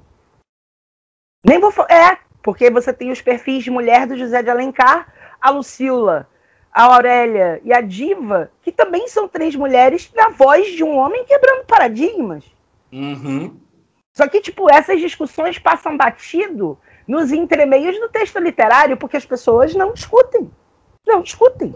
[1.46, 1.72] Nem vou.
[1.88, 6.28] É, porque você tem os perfis de mulher do José de Alencar, a Lucila,
[6.74, 11.24] a Aurélia e a Diva, que também são três mulheres na voz de um homem
[11.26, 12.44] quebrando paradigmas.
[12.92, 13.56] Uhum.
[14.14, 19.76] Só que, tipo, essas discussões passam batido nos entremeios do texto literário, porque as pessoas
[19.76, 20.50] não discutem.
[21.06, 21.76] Não discutem.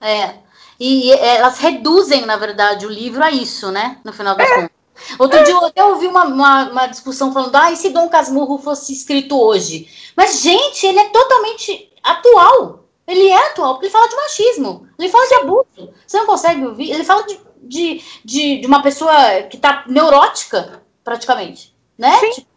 [0.00, 0.34] É.
[0.78, 3.98] E elas reduzem, na verdade, o livro a isso, né?
[4.04, 4.54] No final das é.
[4.54, 4.70] contas.
[5.18, 5.42] Outro é.
[5.42, 8.92] dia eu até ouvi uma, uma, uma, discussão falando, ah, e se Dom Casmurro fosse
[8.92, 9.88] escrito hoje?
[10.16, 12.84] Mas, gente, ele é totalmente atual.
[13.10, 15.94] Ele é atual, porque ele fala de machismo, ele fala de abuso.
[16.06, 16.92] Você não consegue ouvir?
[16.92, 21.74] Ele fala de, de, de, de uma pessoa que tá neurótica, praticamente.
[21.98, 22.12] Né?
[22.18, 22.30] Sim.
[22.30, 22.50] Tipo,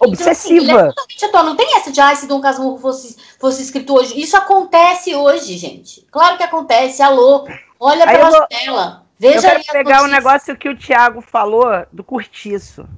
[0.00, 0.64] obsessiva.
[0.64, 1.44] Então, assim, é atual.
[1.44, 4.20] Não tem essa de, ah, se Dom Casmurro fosse, fosse escrito hoje.
[4.20, 6.04] Isso acontece hoje, gente.
[6.10, 7.00] Claro que acontece.
[7.02, 7.46] Alô,
[7.78, 8.46] olha aí pela vou...
[8.48, 9.06] tela.
[9.16, 12.88] Veja eu quero pegar um negócio que o Tiago falou do curtiço.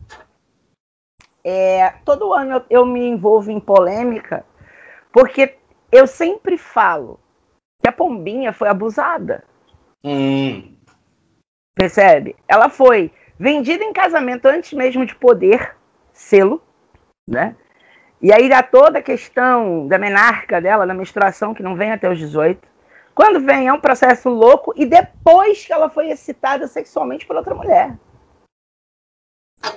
[1.44, 4.46] É, todo ano eu, eu, me envolvo em polêmica,
[5.12, 5.59] porque
[5.92, 7.20] eu sempre falo
[7.81, 9.44] que a pombinha foi abusada.
[10.02, 10.74] Hum.
[11.74, 12.35] Percebe?
[12.48, 15.76] Ela foi vendida em casamento antes mesmo de poder
[16.12, 16.62] selo,
[17.28, 17.55] né?
[18.20, 22.09] E aí dá toda a questão da menarca dela, da menstruação, que não vem até
[22.09, 22.68] os 18.
[23.14, 27.55] Quando vem, é um processo louco, e depois que ela foi excitada sexualmente por outra
[27.55, 27.98] mulher.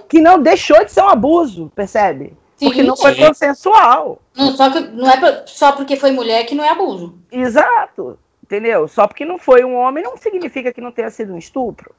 [0.07, 2.37] Que não deixou de ser um abuso, percebe?
[2.55, 4.21] Sim, porque não foi consensual.
[4.35, 7.19] Não, só que não é só porque foi mulher que não é abuso.
[7.31, 8.17] Exato.
[8.41, 8.87] Entendeu?
[8.87, 11.93] Só porque não foi um homem não significa que não tenha sido um estupro.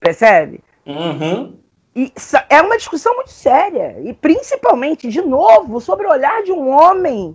[0.00, 0.62] Percebe?
[0.84, 1.58] Uhum.
[1.94, 2.12] E
[2.50, 3.98] é uma discussão muito séria.
[4.02, 7.34] E principalmente, de novo, sobre o olhar de um homem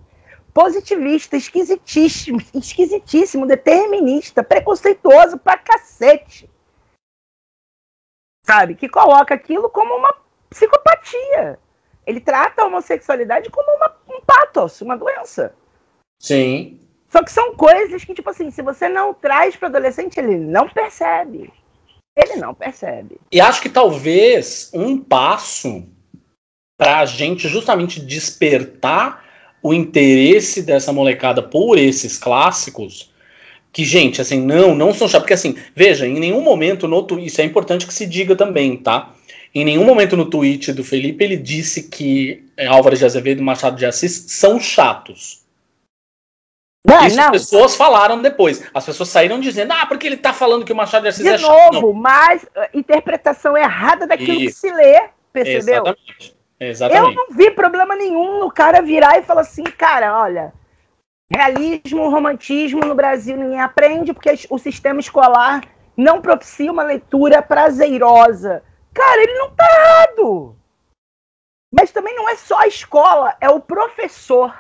[0.54, 6.50] positivista, esquisitíssimo, esquisitíssimo, determinista, preconceituoso pra cacete.
[8.46, 8.76] Sabe?
[8.76, 10.21] Que coloca aquilo como uma
[10.52, 11.58] psicopatia.
[12.06, 15.54] Ele trata a homossexualidade como uma, um patos, uma doença.
[16.20, 16.80] Sim.
[17.10, 20.70] Só que são coisas que, tipo assim, se você não traz para adolescente, ele não
[20.70, 21.52] percebe.
[22.16, 23.20] Ele não percebe.
[23.32, 25.86] E acho que talvez um passo
[26.78, 29.24] para a gente justamente despertar
[29.62, 33.12] o interesse dessa molecada por esses clássicos,
[33.72, 35.24] que, gente, assim, não, não são chatos.
[35.24, 39.14] Porque, assim, veja, em nenhum momento no isso é importante que se diga também, tá?
[39.54, 43.76] Em nenhum momento no tweet do Felipe ele disse que Álvares de Azevedo e Machado
[43.76, 45.42] de Assis são chatos.
[46.86, 47.26] Não, Isso não.
[47.26, 48.64] as pessoas falaram depois.
[48.74, 51.30] As pessoas saíram dizendo, ah, porque ele tá falando que o Machado de Assis de
[51.30, 51.72] é chato.
[51.72, 54.62] De novo, mas uh, interpretação errada daquilo Isso.
[54.62, 55.84] que se lê, percebeu?
[55.84, 56.42] Exatamente.
[56.60, 57.08] Exatamente.
[57.08, 60.54] Eu não vi problema nenhum no cara virar e falar assim, cara, olha,
[61.32, 65.64] realismo, romantismo no Brasil ninguém aprende porque o sistema escolar
[65.98, 68.64] não propicia uma leitura prazerosa.
[68.94, 70.56] Cara, ele não tá errado.
[71.72, 74.54] Mas também não é só a escola, é o professor.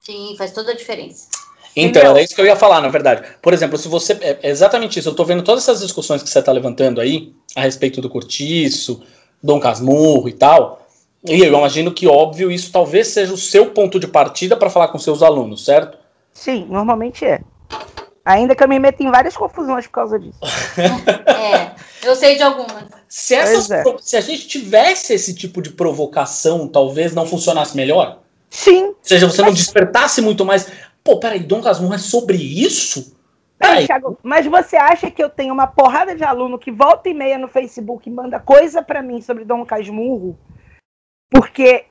[0.00, 1.28] Sim, faz toda a diferença.
[1.76, 2.10] Então, Entendeu?
[2.12, 3.28] era isso que eu ia falar, na verdade.
[3.42, 4.14] Por exemplo, se você.
[4.14, 5.08] É, é exatamente isso.
[5.08, 9.02] Eu estou vendo todas essas discussões que você está levantando aí, a respeito do Curtiço,
[9.42, 10.86] Dom Casmurro e tal.
[11.24, 14.88] E eu imagino que, óbvio, isso talvez seja o seu ponto de partida para falar
[14.88, 15.98] com seus alunos, certo?
[16.32, 17.40] Sim, normalmente é.
[18.24, 20.38] Ainda que eu me meto em várias confusões por causa disso.
[21.26, 21.74] é,
[22.06, 22.95] eu sei de algumas.
[23.08, 23.84] Se, essas, é.
[24.00, 28.20] se a gente tivesse esse tipo de provocação, talvez não funcionasse melhor?
[28.50, 28.86] Sim.
[28.86, 29.50] Ou seja, você mas...
[29.50, 30.70] não despertasse muito mais.
[31.04, 33.16] Pô, peraí, Dom Casmurro é sobre isso?
[33.58, 33.86] Peraí.
[33.86, 37.38] Thiago, mas você acha que eu tenho uma porrada de aluno que volta e meia
[37.38, 40.38] no Facebook e manda coisa para mim sobre Dom Casmurro
[41.30, 41.86] porque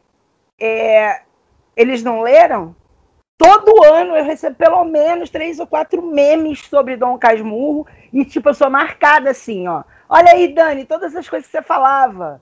[0.60, 1.22] é,
[1.76, 2.76] eles não leram?
[3.38, 8.50] Todo ano eu recebo pelo menos três ou quatro memes sobre Dom Casmurro e, tipo,
[8.50, 9.84] eu sou marcada assim, ó.
[10.08, 12.42] Olha aí, Dani, todas as coisas que você falava.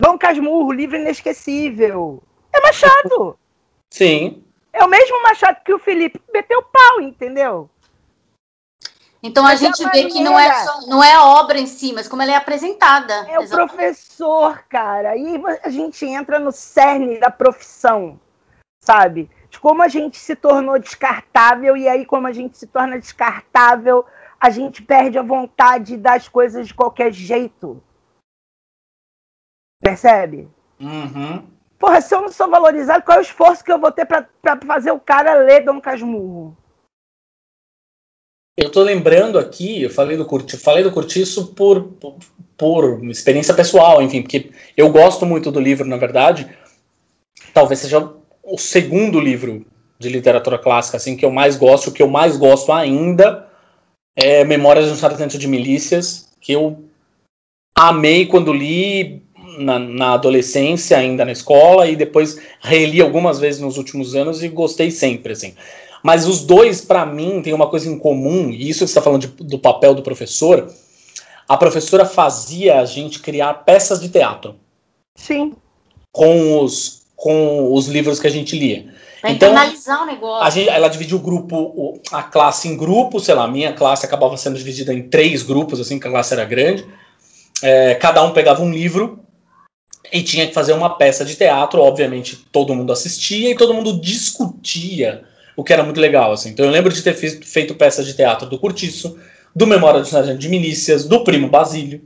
[0.00, 2.22] Dom Casmurro, livro inesquecível.
[2.52, 3.38] É Machado.
[3.92, 4.44] Sim.
[4.72, 7.70] É o mesmo Machado que o Felipe meteu pau, entendeu?
[9.22, 11.56] Então a Mas é gente a vê que não é, só- não é a obra
[11.60, 13.14] em si, mas como ela é apresentada.
[13.30, 13.76] É o Exatamente.
[13.76, 15.16] professor, cara.
[15.16, 18.18] E a gente entra no cerne da profissão,
[18.84, 19.30] sabe?
[19.48, 24.04] De como a gente se tornou descartável, e aí, como a gente se torna descartável,
[24.42, 27.80] a gente perde a vontade das coisas de qualquer jeito.
[29.80, 30.48] Percebe?
[30.80, 31.46] Uhum.
[31.78, 34.26] Porra, se eu não sou valorizado, qual é o esforço que eu vou ter pra
[34.66, 36.56] fazer o cara ler Dom Casmurro?
[38.56, 42.18] Eu tô lembrando aqui, eu falei do Curti, falei do Curtiço por, por,
[42.56, 46.50] por experiência pessoal, enfim, porque eu gosto muito do livro, na verdade.
[47.54, 49.64] Talvez seja o segundo livro
[50.00, 53.51] de literatura clássica, assim, que eu mais gosto, o que eu mais gosto ainda
[54.16, 56.84] é Memórias de um Sargento de Milícias, que eu
[57.74, 59.22] amei quando li
[59.58, 64.48] na, na adolescência, ainda na escola, e depois reli algumas vezes nos últimos anos e
[64.48, 65.54] gostei sempre, assim.
[66.02, 69.02] Mas os dois, para mim, têm uma coisa em comum, e isso que você está
[69.02, 70.72] falando de- do papel do professor.
[71.48, 74.56] A professora fazia a gente criar peças de teatro
[75.14, 75.54] Sim.
[76.10, 78.91] com os, com os livros que a gente lia.
[79.22, 80.44] Pra Então, internalizar o negócio.
[80.44, 84.04] A gente, ela dividia o grupo, a classe em grupos, sei lá, a minha classe
[84.04, 86.84] acabava sendo dividida em três grupos, assim, que a classe era grande.
[87.62, 89.20] É, cada um pegava um livro
[90.12, 91.80] e tinha que fazer uma peça de teatro.
[91.80, 95.22] Obviamente, todo mundo assistia e todo mundo discutia,
[95.56, 96.50] o que era muito legal, assim.
[96.50, 99.16] Então eu lembro de ter feito, feito peça de teatro do Curtiço,
[99.54, 102.02] do Memória do Sargento de Milícias, do Primo Basílio.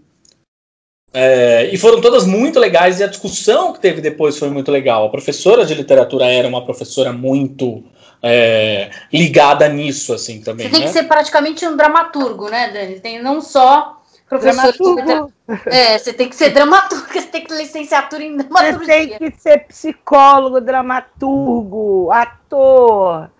[1.19, 5.07] É, e foram todas muito legais e a discussão que teve depois foi muito legal.
[5.07, 7.83] A professora de literatura era uma professora muito
[8.23, 10.87] é, ligada nisso, assim, também, Você tem né?
[10.87, 13.01] que ser praticamente um dramaturgo, né, Dani?
[13.01, 15.33] Tem não só professor de Dramaturgo.
[15.67, 19.19] É, você tem que ser dramaturgo, você tem que ter licenciatura em Você dramaturgia.
[19.19, 23.31] tem que ser psicólogo, dramaturgo, ator,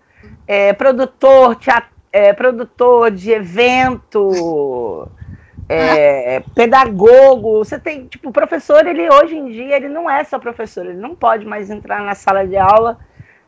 [0.47, 5.07] é, produtor, tea- é, produtor de evento,
[5.69, 7.59] é, pedagogo.
[7.59, 10.99] Você tem, tipo, o professor, ele hoje em dia, ele não é só professor, ele
[10.99, 12.97] não pode mais entrar na sala de aula,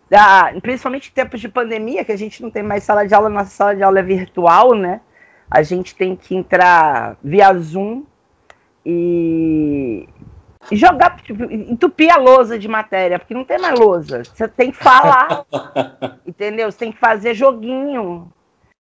[0.10, 3.30] da, principalmente em tempos de pandemia, que a gente não tem mais sala de aula,
[3.30, 5.02] nossa sala de aula é virtual, né?
[5.50, 8.04] A gente tem que entrar via Zoom
[8.86, 10.08] e,
[10.72, 14.24] e jogar, tipo, entupir a lousa de matéria, porque não tem mais lousa.
[14.24, 15.46] Você tem que falar,
[16.26, 16.72] entendeu?
[16.72, 18.32] Você tem que fazer joguinho,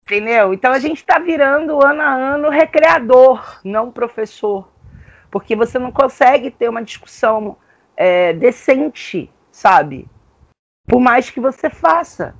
[0.08, 0.54] entendeu?
[0.54, 4.70] Então a gente está virando ano a ano recreador, não professor,
[5.32, 7.58] porque você não consegue ter uma discussão
[7.98, 10.08] é, decente, sabe?
[10.88, 12.36] Por mais que você faça.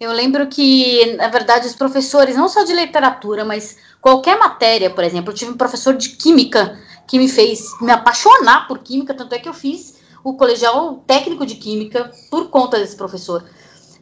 [0.00, 5.04] Eu lembro que, na verdade, os professores, não só de literatura, mas qualquer matéria, por
[5.04, 9.32] exemplo, eu tive um professor de química que me fez me apaixonar por química, tanto
[9.36, 13.44] é que eu fiz o colegial técnico de química por conta desse professor.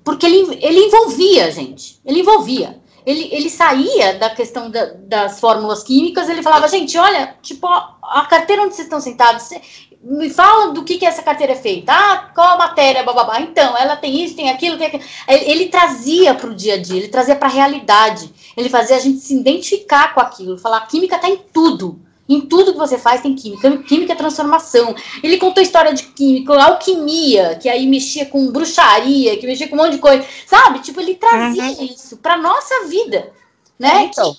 [0.04, 2.00] Porque ele, ele envolvia, gente.
[2.04, 2.80] Ele envolvia.
[3.04, 8.26] Ele, ele saía da questão da- das fórmulas químicas, ele falava, gente, olha, tipo, a,
[8.28, 9.60] carteira onde vocês estão sentados, cê-
[10.02, 11.92] me fala do que, que essa carteira é feita.
[11.92, 13.40] Ah, qual a matéria, bababá.
[13.40, 15.02] Então, ela tem isso, tem aquilo, tem aquilo.
[15.28, 18.32] Ele, ele trazia para o dia a dia, ele trazia para a realidade.
[18.56, 22.00] Ele fazia a gente se identificar com aquilo, falar, a química está em tudo.
[22.30, 23.76] Em tudo que você faz tem química.
[23.78, 24.94] Química é transformação.
[25.22, 29.78] Ele contou história de química, alquimia, que aí mexia com bruxaria, que mexia com um
[29.78, 30.24] monte de coisa.
[30.46, 30.78] Sabe?
[30.78, 33.32] Tipo, ele trazia isso para nossa vida.
[33.78, 34.04] Né?
[34.04, 34.32] Então.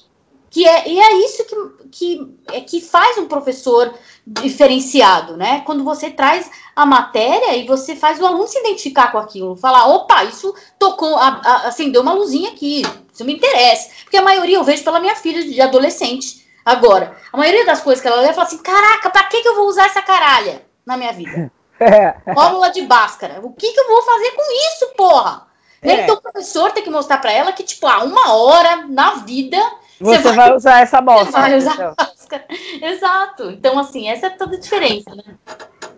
[0.50, 1.56] Que, que é, e é isso que,
[1.92, 3.94] que, é que faz um professor
[4.28, 5.62] diferenciado, né?
[5.66, 9.88] Quando você traz a matéria e você faz o aluno se identificar com aquilo, falar,
[9.88, 13.90] opa, isso tocou, a- a- acendeu uma luzinha aqui, isso me interessa.
[14.04, 17.16] Porque a maioria eu vejo pela minha filha de adolescente agora.
[17.32, 19.68] A maioria das coisas que ela lê, fala assim, caraca, pra que, que eu vou
[19.68, 21.52] usar essa caralha na minha vida?
[21.84, 22.14] É.
[22.36, 23.40] Fórmula de Bhaskara.
[23.42, 25.48] O que, que eu vou fazer com isso, porra?
[25.82, 26.04] É.
[26.04, 29.58] Então o professor tem que mostrar pra ela que, tipo, há uma hora na vida
[30.00, 31.26] Você, Você vai, usar essa bosta.
[31.26, 31.96] você vai usar?
[31.96, 32.46] Bhaskara.
[32.84, 33.50] Exato.
[33.50, 35.24] Então, assim, essa é toda a diferença, né?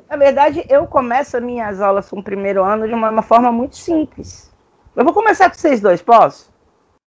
[0.09, 3.51] Na verdade, eu começo as minhas aulas com o primeiro ano de uma, uma forma
[3.51, 4.53] muito simples.
[4.95, 6.49] Eu vou começar com vocês dois, posso?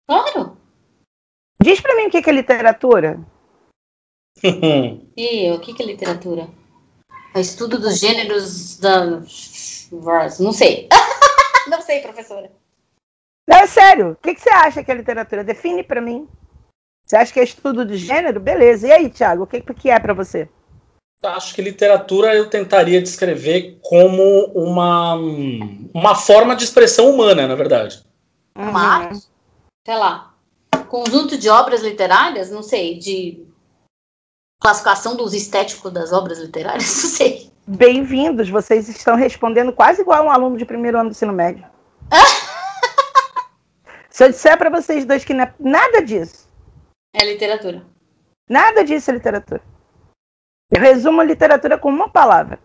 [0.06, 0.58] Claro.
[1.62, 3.18] Diz pra mim o que é literatura.
[5.16, 6.48] E o que, que é literatura?
[7.34, 9.06] É estudo dos gêneros da.
[9.06, 10.88] Não sei.
[11.68, 12.50] Não sei, professora.
[13.48, 14.12] Não, é sério.
[14.12, 15.44] O que, que você acha que é literatura?
[15.44, 16.28] Define pra mim.
[17.04, 18.40] Você acha que é estudo de gênero?
[18.40, 18.88] Beleza.
[18.88, 20.48] E aí, Thiago, o que, que é pra você?
[21.22, 25.14] Acho que literatura eu tentaria descrever como uma,
[25.94, 28.04] uma forma de expressão humana, na verdade.
[28.56, 28.70] Uhum.
[28.70, 29.26] Uma arte?
[29.86, 30.34] Sei lá.
[30.88, 32.50] Conjunto de obras literárias?
[32.50, 32.98] Não sei.
[32.98, 33.45] De.
[34.66, 36.84] Classificação dos estéticos das obras literárias?
[37.04, 37.52] Não sei.
[37.66, 41.64] Bem-vindos, vocês estão respondendo quase igual um aluno de primeiro ano do ensino médio.
[44.10, 46.48] Se eu disser para vocês dois que não é nada disso,
[47.14, 47.84] É literatura.
[48.48, 49.60] nada disso é literatura.
[50.70, 52.58] Eu resumo a literatura com uma palavra: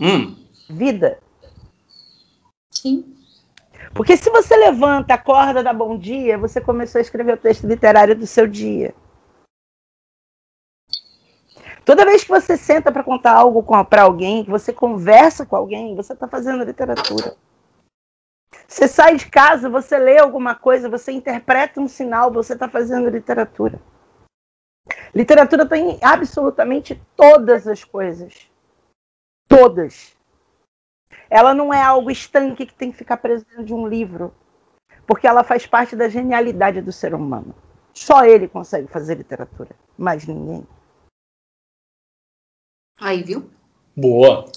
[0.00, 0.36] Hum,
[0.70, 1.18] vida.
[2.70, 3.16] Sim.
[3.94, 8.14] Porque se você levanta, acorda, dá bom dia, você começou a escrever o texto literário
[8.14, 8.94] do seu dia.
[11.84, 15.96] Toda vez que você senta para contar algo para alguém, que você conversa com alguém,
[15.96, 17.36] você está fazendo literatura.
[18.68, 23.08] Você sai de casa, você lê alguma coisa, você interpreta um sinal, você está fazendo
[23.08, 23.80] literatura.
[25.14, 28.50] Literatura tem absolutamente todas as coisas.
[29.48, 30.16] Todas.
[31.28, 34.34] Ela não é algo estanque que tem que ficar preso dentro de um livro,
[35.06, 37.54] porque ela faz parte da genialidade do ser humano.
[37.92, 40.66] Só ele consegue fazer literatura, mais ninguém.
[43.02, 43.50] Aí, viu?
[43.96, 44.50] boa.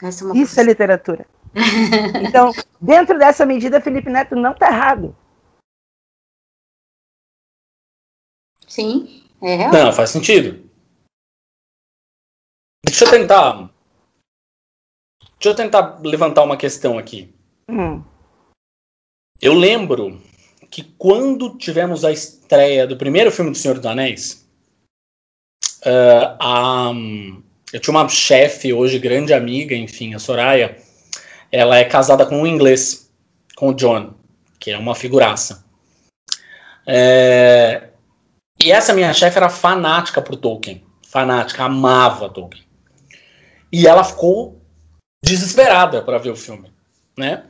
[0.00, 1.26] Essa é uma Isso é literatura.
[2.26, 5.14] Então, dentro dessa medida, Felipe Neto não está errado.
[8.66, 9.72] Sim, é real.
[9.72, 10.68] Não, faz sentido.
[12.86, 13.70] Deixa eu tentar.
[15.34, 17.34] Deixa eu tentar levantar uma questão aqui.
[17.68, 18.02] Hum,
[19.40, 20.20] Eu lembro
[20.70, 24.48] que quando tivemos a estreia do primeiro filme do Senhor dos Anéis,
[25.84, 26.92] eh, a-
[27.72, 30.76] eu tinha uma chefe hoje, grande amiga, enfim, a Soraya.
[31.50, 33.10] Ela é casada com um inglês,
[33.56, 34.14] com o John,
[34.60, 35.64] que é uma figuraça.
[36.86, 37.88] Eh,
[38.60, 40.84] e essa minha chefe era fanática por Tolkien.
[41.08, 42.64] Fanática, amava Tolkien.
[43.72, 44.60] E ela ficou
[45.24, 46.70] desesperada para ver o filme,
[47.16, 47.44] né?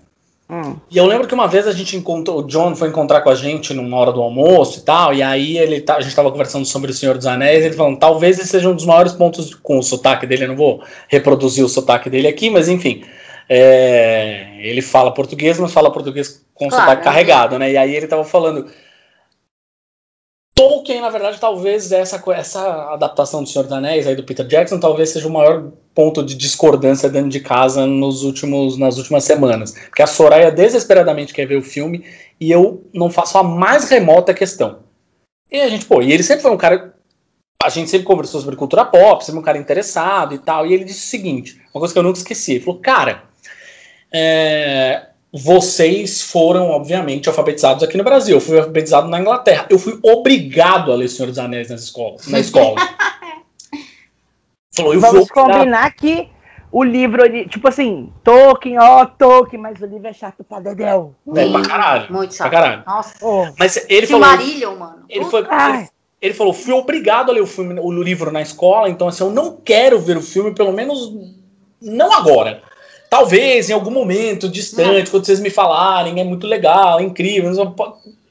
[0.53, 0.77] Hum.
[0.91, 3.35] E eu lembro que uma vez a gente encontrou, o John foi encontrar com a
[3.35, 6.67] gente numa hora do almoço e tal, e aí ele tá- a gente tava conversando
[6.67, 9.55] sobre o Senhor dos Anéis, e ele falando, talvez esse seja um dos maiores pontos
[9.55, 13.03] com o sotaque dele, eu não vou reproduzir o sotaque dele aqui, mas enfim,
[13.49, 17.05] é, ele fala português, mas fala português com Claro, sotaque é.
[17.05, 17.73] carregado, né?
[17.73, 18.67] E aí ele tava falando,
[20.55, 24.79] Tolkien, na verdade, talvez essa, essa adaptação do Senhor dos Anéis aí do Peter Jackson,
[24.79, 29.73] talvez seja o maior ponto de discordância dentro de casa nos últimos, nas últimas semanas.
[29.73, 32.05] Porque a Soraya desesperadamente quer ver o filme
[32.41, 34.81] e eu não faço a mais remota questão.
[35.51, 36.95] E a gente, pô, e ele sempre foi um cara.
[37.63, 40.67] A gente sempre conversou sobre cultura pop, sempre um cara interessado e tal.
[40.67, 42.53] E ele disse o seguinte: uma coisa que eu nunca esqueci.
[42.53, 43.25] Ele falou, cara,
[44.13, 48.37] é, vocês foram, obviamente, alfabetizados aqui no Brasil.
[48.37, 49.67] Eu fui alfabetizado na Inglaterra.
[49.71, 52.77] Eu fui obrigado a ler Senhor dos Anéis nas escolas, na escola.
[54.75, 55.53] Falou, eu Vamos obrigado.
[55.53, 56.29] combinar que
[56.71, 61.15] o livro, ele- tipo assim, Tolkien, ó, Tolkien, mas o livro é chato pra dedéu.
[61.37, 62.13] É, pra caralho.
[62.13, 62.51] Muito Pra chato.
[62.51, 62.83] caralho.
[62.87, 63.15] Nossa.
[63.21, 64.27] Oh, Mas ele falou.
[64.79, 65.05] Mano.
[65.09, 65.47] Ele foi.
[65.51, 65.89] Ai.
[66.21, 69.31] Ele falou, fui obrigado a ler o filme, o livro na escola, então assim, eu
[69.31, 71.13] não quero ver o filme, pelo menos
[71.81, 72.63] não agora.
[73.11, 77.53] Talvez em algum momento distante, quando vocês me falarem, é muito legal, é incrível,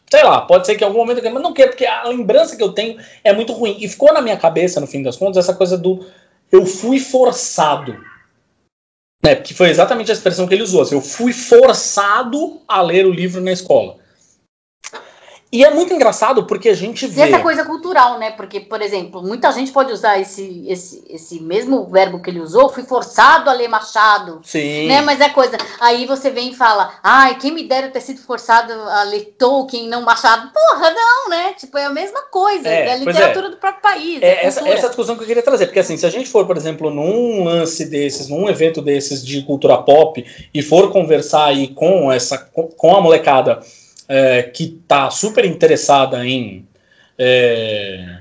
[0.10, 2.64] sei lá, pode ser que em algum momento, mas não quero, porque a lembrança que
[2.64, 3.76] eu tenho é muito ruim.
[3.80, 6.00] E ficou na minha cabeça, no fim das contas, essa coisa do
[6.52, 7.94] eu fui forçado.
[9.24, 10.82] Né, porque foi exatamente a expressão que ele usou.
[10.82, 13.98] Assim, eu fui forçado a ler o livro na escola.
[15.52, 17.24] E é muito engraçado porque a gente E vê.
[17.24, 18.32] essa coisa cultural, né?
[18.32, 22.70] Porque, por exemplo, muita gente pode usar esse, esse, esse mesmo verbo que ele usou,
[22.70, 24.40] fui forçado a ler Machado.
[24.44, 24.88] Sim.
[24.88, 25.58] Né, mas é coisa.
[25.82, 29.90] Aí você vem e fala, ai, quem me dera ter sido forçado a ler Tolkien,
[29.90, 30.50] não Machado.
[30.54, 31.54] Porra, não, né?
[31.58, 32.70] Tipo, é a mesma coisa.
[32.70, 34.22] É, É, a pois literatura do próprio país.
[34.22, 36.48] É É, essa, essa discussão que eu queria trazer, porque assim, se a gente for,
[36.48, 41.68] por exemplo, num lance desses, num evento desses de cultura pop e for conversar aí
[41.68, 43.60] com essa, com a molecada
[44.12, 46.68] é, que tá super interessada em
[47.18, 48.18] é,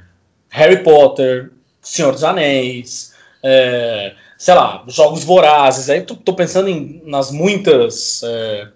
[0.48, 1.50] Harry Potter,
[1.82, 3.12] Senhor dos Anéis,
[3.42, 8.68] é, sei lá, Jogos Vorazes, aí tô, tô pensando em, nas muitas é,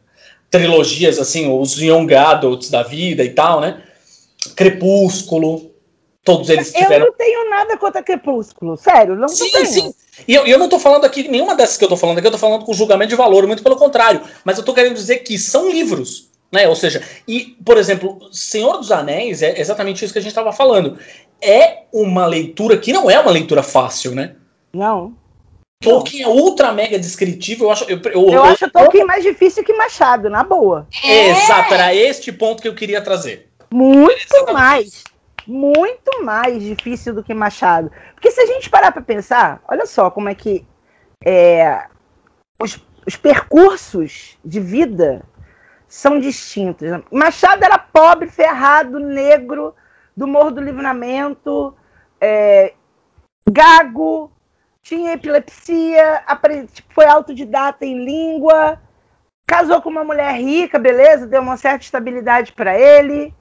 [0.51, 3.81] trilogias, assim, os Young Adults da vida e tal, né?
[4.57, 5.71] Crepúsculo,
[6.25, 9.95] todos eles eu tiveram não tenho nada contra Crepúsculo, sério, não, Sim, não sim.
[10.27, 12.27] E eu, e eu não tô falando aqui, nenhuma dessas que eu tô falando aqui,
[12.27, 14.21] eu tô falando com julgamento de valor, muito pelo contrário.
[14.45, 16.69] Mas eu tô querendo dizer que são livros, né?
[16.69, 20.53] Ou seja, e, por exemplo, Senhor dos Anéis é exatamente isso que a gente tava
[20.53, 20.97] falando.
[21.43, 24.37] É uma leitura que não é uma leitura fácil, né?
[24.73, 25.13] Não.
[25.83, 27.85] Tolkien é ultra mega descritivo, eu acho.
[27.85, 30.87] Eu, eu, Eu acho Tolkien mais difícil que Machado, na boa.
[31.05, 31.31] É.
[31.31, 33.51] Exato, era este ponto que eu queria trazer.
[33.71, 35.03] Muito mais.
[35.47, 37.91] Muito mais difícil do que Machado.
[38.15, 40.65] Porque se a gente parar para pensar, olha só como é que
[41.23, 41.85] é,
[42.59, 45.23] os, os percursos de vida
[45.95, 46.89] são distintos.
[47.09, 49.73] Machado era pobre, ferrado, negro,
[50.17, 51.73] do Morro do Livramento,
[52.21, 52.75] é,
[53.49, 54.33] gago,
[54.83, 56.21] tinha epilepsia,
[56.73, 58.81] tipo, foi autodidata em língua,
[59.47, 63.33] casou com uma mulher rica, beleza, deu uma certa estabilidade para ele.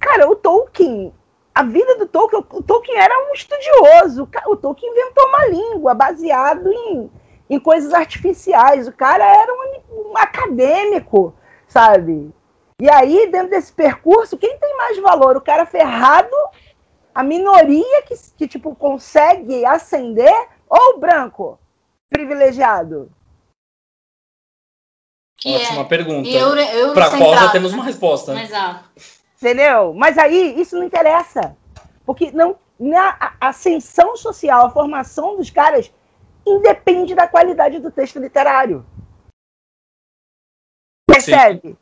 [0.00, 1.12] Cara, o Tolkien,
[1.54, 4.26] a vida do Tolkien, o Tolkien era um estudioso.
[4.46, 7.10] O Tolkien inventou uma língua baseado em,
[7.50, 8.88] em coisas artificiais.
[8.88, 11.34] O cara era um, um acadêmico,
[11.72, 12.30] sabe?
[12.78, 15.36] E aí, dentro desse percurso, quem tem mais valor?
[15.36, 16.36] O cara ferrado,
[17.14, 20.34] a minoria que, que tipo, consegue ascender,
[20.68, 21.58] ou o branco
[22.10, 23.10] privilegiado?
[25.38, 26.28] Que Ótima é pergunta.
[26.94, 28.34] Pra qual já temos uma resposta.
[28.34, 28.44] né?
[28.44, 28.84] Exato.
[29.40, 29.94] Entendeu?
[29.94, 31.56] Mas aí isso não interessa.
[32.04, 35.92] Porque não, na a ascensão social, a formação dos caras
[36.46, 38.84] independe da qualidade do texto literário.
[41.14, 41.76] Percebe?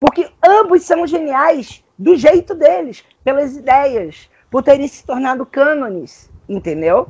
[0.00, 7.08] Porque ambos são geniais do jeito deles, pelas ideias, por terem se tornado cânones, entendeu?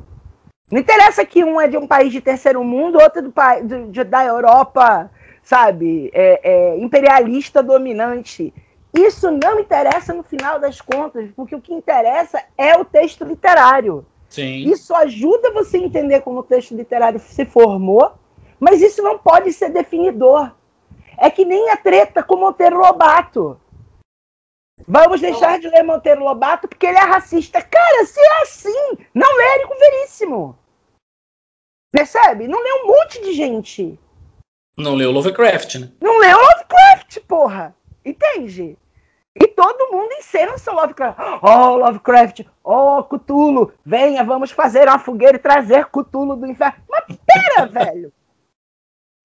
[0.71, 3.23] Não interessa que um é de um país de terceiro mundo, outro é
[3.63, 5.11] do, do- de- da Europa,
[5.43, 8.53] sabe, é, é, imperialista dominante.
[8.97, 14.07] Isso não interessa no final das contas, porque o que interessa é o texto literário.
[14.29, 14.69] Sim.
[14.71, 18.13] Isso ajuda você a entender como o texto literário se formou,
[18.59, 20.53] mas isso não pode ser definidor.
[21.17, 23.61] É que nem a treta com Monteiro Lobato.
[24.87, 27.63] Vamos deixar de ler Monteiro Lobato porque ele é racista.
[27.63, 30.59] Cara, se é assim, não lê Érico Veríssimo.
[31.93, 32.49] Percebe?
[32.49, 33.99] Não lê um monte de gente.
[34.77, 35.93] Não leu Lovecraft, né?
[36.01, 37.75] Não lê Lovecraft, porra.
[38.05, 38.77] Entende?
[39.37, 41.19] E todo mundo encena o seu Lovecraft.
[41.43, 46.83] Oh, Lovecraft, oh, Cthulhu, venha, vamos fazer uma fogueira e trazer Cthulhu do inferno.
[46.89, 48.13] Mas pera, velho.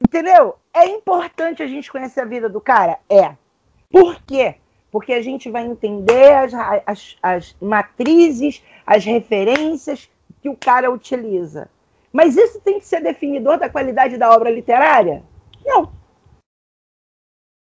[0.02, 0.56] Entendeu?
[0.74, 3.00] É importante a gente conhecer a vida do cara?
[3.10, 3.36] É.
[3.89, 4.56] Por quê?
[4.91, 6.54] Porque a gente vai entender as,
[6.86, 10.10] as, as matrizes, as referências
[10.41, 11.70] que o cara utiliza.
[12.12, 15.24] Mas isso tem que ser definidor da qualidade da obra literária?
[15.66, 15.91] Não.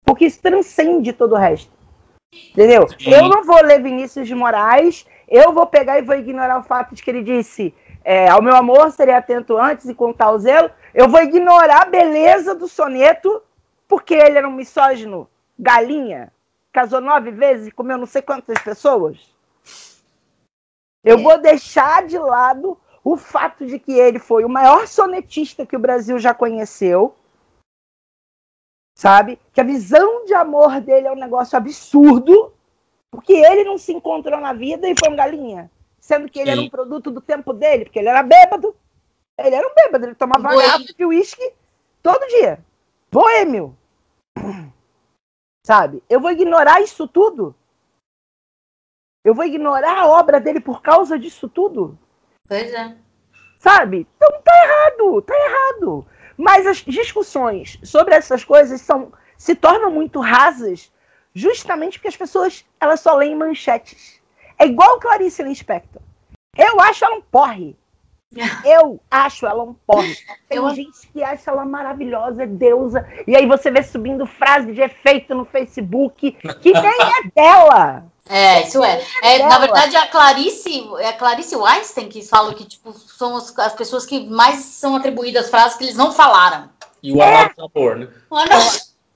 [0.06, 1.72] Porque isso transcende todo o resto.
[2.52, 2.88] Entendeu?
[2.90, 3.12] Sim.
[3.12, 6.94] Eu não vou ler Vinícius de Moraes, eu vou pegar e vou ignorar o fato
[6.94, 10.70] de que ele disse é, ao meu amor seria atento antes e contar o zelo.
[10.94, 13.42] Eu vou ignorar a beleza do soneto,
[13.88, 16.32] porque ele era um misógino galinha,
[16.72, 19.34] casou nove vezes e comeu não sei quantas pessoas.
[21.04, 21.22] Eu É.
[21.22, 25.80] vou deixar de lado o fato de que ele foi o maior sonetista que o
[25.80, 27.16] Brasil já conheceu.
[28.98, 29.40] Sabe?
[29.54, 32.54] Que a visão de amor dele é um negócio absurdo,
[33.10, 35.72] porque ele não se encontrou na vida e foi um galinha.
[36.00, 36.68] Sendo que ele era Sim.
[36.68, 38.76] um produto do tempo dele, porque ele era bêbado.
[39.46, 41.54] Ele era um bêbado, ele tomava garrafa de uísque
[42.02, 42.64] todo dia.
[43.12, 43.78] Boêmio.
[45.66, 46.04] Sabe?
[46.10, 47.56] Eu vou ignorar isso tudo?
[49.24, 51.98] Eu vou ignorar a obra dele por causa disso tudo?
[52.48, 52.96] Pois é.
[53.60, 54.08] Sabe?
[54.16, 56.08] Então tá errado, tá errado.
[56.38, 60.92] Mas as discussões sobre essas coisas são se tornam muito rasas
[61.34, 64.22] justamente porque as pessoas elas só leem manchetes.
[64.58, 66.02] É igual Clarice Lispector.
[66.58, 67.78] Eu acho ela um porre.
[68.66, 70.16] Eu acho ela um porre.
[70.48, 73.08] Tem Eu- gente que acha ela maravilhosa, deusa.
[73.28, 78.06] E aí você vê subindo frase de efeito no Facebook que nem é dela.
[78.32, 79.02] É, isso é.
[79.24, 79.50] É, dela.
[79.50, 83.74] na verdade, a Clarice, é a Clarice Weinstein que fala que, tipo, são as, as
[83.74, 86.70] pessoas que mais são atribuídas frases que eles não falaram.
[87.02, 88.08] E o Amado Sabor, né?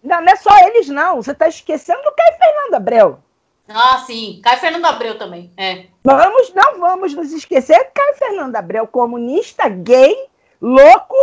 [0.02, 1.22] Não, não é só eles, não.
[1.22, 3.20] Você tá esquecendo do Caio Fernando Abreu.
[3.68, 4.42] Ah, sim.
[4.44, 5.52] Cai Fernando Abreu também.
[5.58, 5.86] É.
[6.04, 10.16] Vamos, não vamos nos esquecer que Caio Fernando Abreu, comunista, gay,
[10.62, 11.16] louco,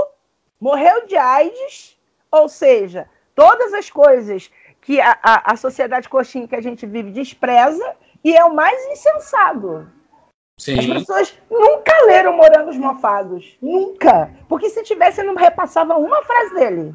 [0.61, 1.99] morreu de AIDS,
[2.31, 7.11] ou seja, todas as coisas que a, a, a sociedade coxinha que a gente vive
[7.11, 9.91] despreza, e é o mais insensado.
[10.59, 10.93] As Sim.
[10.93, 13.57] pessoas nunca leram Morangos Mofados.
[13.63, 14.31] Nunca.
[14.47, 16.95] Porque se tivesse, não repassava uma frase dele.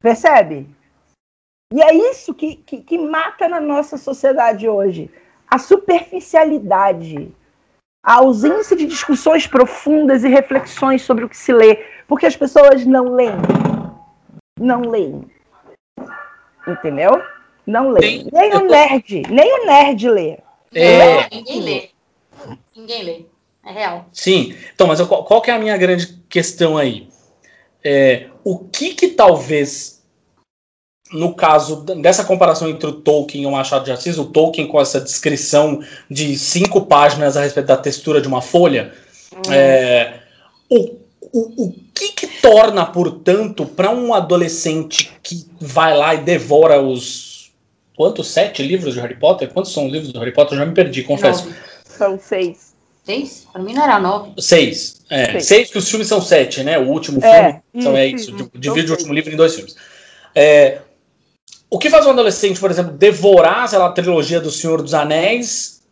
[0.00, 0.68] Percebe?
[1.72, 5.10] E é isso que, que, que mata na nossa sociedade hoje.
[5.50, 7.32] A superficialidade.
[8.02, 11.84] A ausência de discussões profundas e reflexões sobre o que se lê.
[12.06, 13.32] Porque as pessoas não leem.
[14.60, 15.24] Não leem.
[16.66, 17.20] Entendeu?
[17.66, 18.22] Não leem.
[18.24, 19.22] Sim, Nem o tô- nerd.
[19.28, 20.38] Nem o nerd lê.
[20.72, 20.98] É.
[20.98, 21.88] Não, ninguém lê.
[22.76, 23.24] Ninguém lê.
[23.64, 24.06] É real.
[24.12, 24.54] Sim.
[24.72, 27.08] Então, mas eu- qual, qual que é a minha grande questão aí?
[27.84, 29.95] É, o que que talvez,
[31.12, 34.80] no caso dessa comparação entre o Tolkien e o Machado de Assis, o Tolkien com
[34.80, 35.80] essa descrição
[36.10, 38.92] de cinco páginas a respeito da textura de uma folha,
[39.50, 40.14] é,
[40.68, 40.96] o,
[41.32, 47.52] o, o que que torna, portanto, para um adolescente que vai lá e devora os...
[47.96, 48.28] Quantos?
[48.28, 49.48] Sete livros de Harry Potter?
[49.48, 50.52] Quantos são os livros do Harry Potter?
[50.54, 51.44] Eu já me perdi, confesso.
[51.44, 51.56] Nove.
[51.84, 52.74] São seis.
[53.06, 53.46] Seis?
[53.50, 54.32] Pra mim não era nove.
[54.38, 55.00] Seis.
[55.08, 55.46] É, Seis.
[55.46, 56.78] seis, que os filmes são sete, né?
[56.78, 58.32] O último É, filme então é isso.
[58.54, 59.76] Divide o último livro em dois filmes.
[60.34, 60.80] É,
[61.70, 64.94] o que faz um adolescente, por exemplo, devorar sei lá, a trilogia do Senhor dos
[64.94, 65.82] Anéis,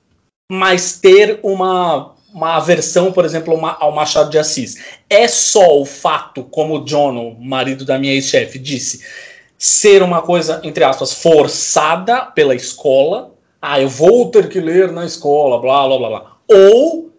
[0.50, 5.00] mas ter uma, uma aversão, por exemplo, ao Ma- ao Machado de Assis?
[5.08, 9.04] É só o fato, como o John, marido da minha ex-chefe, disse,
[9.58, 13.32] ser uma coisa, entre aspas, forçada pela escola.
[13.60, 16.36] Ah, eu vou ter que ler na escola, blá, blá, blá, blá.
[16.48, 17.10] Ou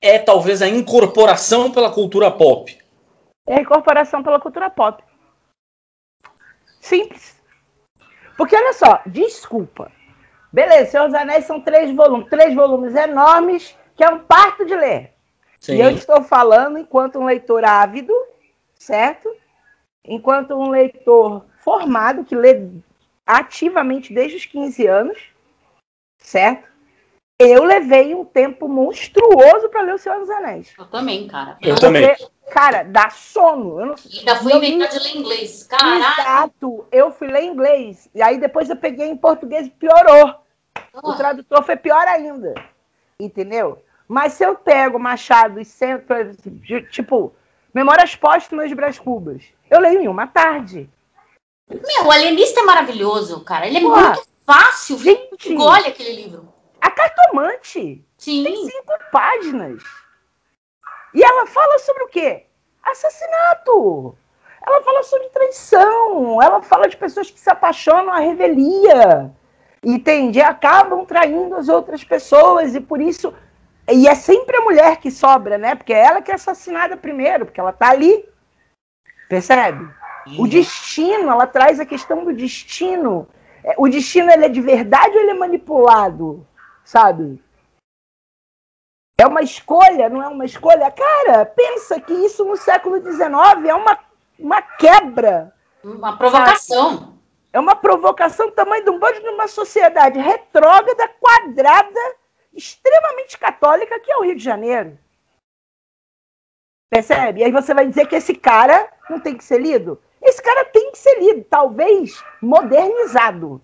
[0.00, 2.78] é talvez a incorporação pela cultura pop.
[3.46, 5.02] É a incorporação pela cultura pop.
[6.80, 7.39] Simples.
[8.40, 9.92] Porque olha só, desculpa.
[10.50, 14.74] Beleza, Senhor dos Anéis são três volumes, três volumes enormes, que é um parto de
[14.74, 15.12] ler.
[15.58, 15.74] Sim.
[15.74, 18.14] E eu estou falando enquanto um leitor ávido,
[18.74, 19.30] certo?
[20.02, 22.66] Enquanto um leitor formado, que lê
[23.26, 25.18] ativamente desde os 15 anos,
[26.16, 26.66] certo?
[27.38, 30.72] Eu levei um tempo monstruoso para ler O Senhor dos Anéis.
[30.78, 31.58] Eu também, cara.
[31.60, 32.16] Eu também.
[32.50, 33.80] Cara, dá sono.
[33.80, 35.62] Eu não Ainda fui inventar de ler inglês.
[35.64, 36.02] Caralho.
[36.02, 36.86] Exato.
[36.90, 38.08] Eu fui ler inglês.
[38.14, 40.34] E aí depois eu peguei em português e piorou.
[41.02, 42.54] O tradutor foi pior ainda.
[43.18, 43.82] Entendeu?
[44.08, 46.12] Mas se eu pego Machado e sento,
[46.90, 47.32] tipo,
[47.72, 50.90] Memórias Póstumas de Brás Cubas, eu leio em uma tarde.
[51.68, 53.68] Meu, o alienista é maravilhoso, cara.
[53.68, 54.06] Ele é Porra.
[54.08, 54.98] muito fácil.
[54.98, 55.52] Gente.
[55.52, 56.52] Engole aquele livro.
[56.80, 58.42] A Cartomante Sim.
[58.42, 59.82] tem cinco páginas.
[61.14, 62.46] E ela fala sobre o quê?
[62.82, 64.16] Assassinato.
[64.66, 66.42] Ela fala sobre traição.
[66.42, 69.32] Ela fala de pessoas que se apaixonam à revelia.
[69.82, 70.38] Entende?
[70.38, 72.74] E acabam traindo as outras pessoas.
[72.74, 73.34] E por isso.
[73.90, 75.74] E é sempre a mulher que sobra, né?
[75.74, 78.28] Porque é ela que é assassinada primeiro, porque ela tá ali.
[79.28, 79.88] Percebe?
[80.38, 83.26] O destino, ela traz a questão do destino.
[83.64, 86.46] É, O destino ele é de verdade ou ele é manipulado?
[86.84, 87.42] Sabe?
[89.20, 90.90] É uma escolha, não é uma escolha?
[90.90, 93.98] Cara, pensa que isso no século XIX é uma,
[94.38, 95.54] uma quebra,
[95.84, 97.18] Uma provocação.
[97.52, 102.00] é uma provocação do tamanho de um bando de uma sociedade retrógrada, quadrada,
[102.54, 104.98] extremamente católica, que é o Rio de Janeiro.
[106.88, 107.40] Percebe?
[107.40, 110.00] E aí você vai dizer que esse cara não tem que ser lido?
[110.22, 113.60] Esse cara tem que ser lido, talvez modernizado.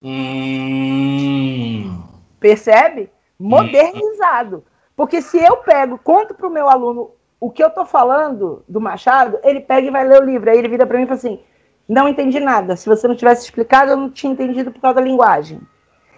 [0.00, 2.00] Hum.
[2.38, 3.10] Percebe?
[3.40, 4.64] Modernizado.
[4.94, 8.80] Porque se eu pego, conto para o meu aluno o que eu estou falando do
[8.80, 10.50] Machado, ele pega e vai ler o livro.
[10.50, 11.40] Aí ele vira para mim e fala assim:
[11.88, 12.76] não entendi nada.
[12.76, 15.60] Se você não tivesse explicado, eu não tinha entendido por causa da linguagem.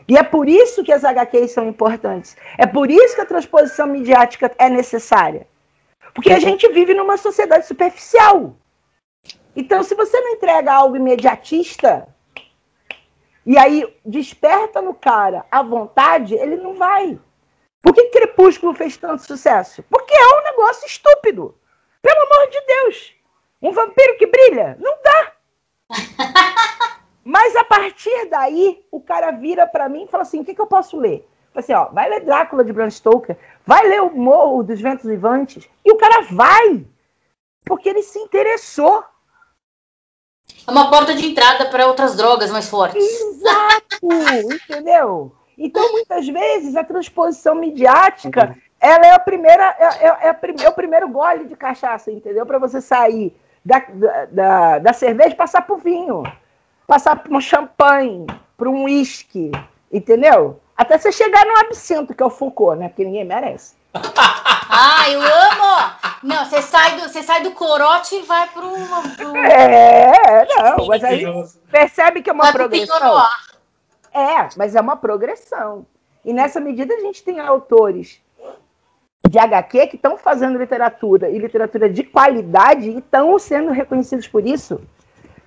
[0.09, 2.37] E é por isso que as HQs são importantes.
[2.59, 5.47] É por isso que a transposição midiática é necessária.
[6.13, 8.57] Porque a gente vive numa sociedade superficial.
[9.55, 12.09] Então, se você não entrega algo imediatista,
[13.45, 17.19] e aí desperta no cara a vontade, ele não vai.
[17.83, 19.83] Por que Crepúsculo fez tanto sucesso?
[19.91, 21.57] Porque é um negócio estúpido.
[22.01, 23.15] Pelo amor de Deus.
[23.61, 24.77] Um vampiro que brilha?
[24.81, 25.33] Não dá.
[27.25, 30.61] Mas a partir daí, o cara vira pra mim e fala assim: o que, que
[30.61, 31.29] eu posso ler?
[31.53, 33.37] Fala assim, ó, vai ler Drácula de Bram Stoker,
[33.67, 36.85] vai ler o Morro dos Ventos Vivantes, e o cara vai,
[37.65, 39.05] porque ele se interessou.
[40.67, 43.03] É uma porta de entrada para outras drogas mais fortes.
[43.05, 45.33] Exato, entendeu?
[45.59, 50.57] Então, muitas vezes, a transposição midiática, ela é a primeira, é, é- é a prim-
[50.63, 52.47] é o primeiro gole de cachaça, entendeu?
[52.47, 53.35] Para você sair
[53.65, 56.23] da, da, da, da cerveja e passar pro vinho,
[56.87, 58.27] passar para um champanhe,
[58.57, 59.51] para um uísque,
[59.93, 60.59] entendeu?
[60.77, 62.89] Até você chegar no absinto, que é o Foucault, né?
[62.89, 63.75] Porque ninguém merece.
[63.95, 65.93] Ah, eu amo!
[66.23, 68.71] Não, você sai do, você sai do corote e vai pro,
[69.17, 71.25] pro, É, não, mas aí
[71.71, 73.23] percebe que é uma vai progressão.
[74.15, 75.87] É, mas é uma progressão.
[76.25, 78.21] E nessa medida a gente tem autores
[79.29, 84.47] de HQ que estão fazendo literatura e literatura de qualidade e estão sendo reconhecidos por
[84.47, 84.81] isso,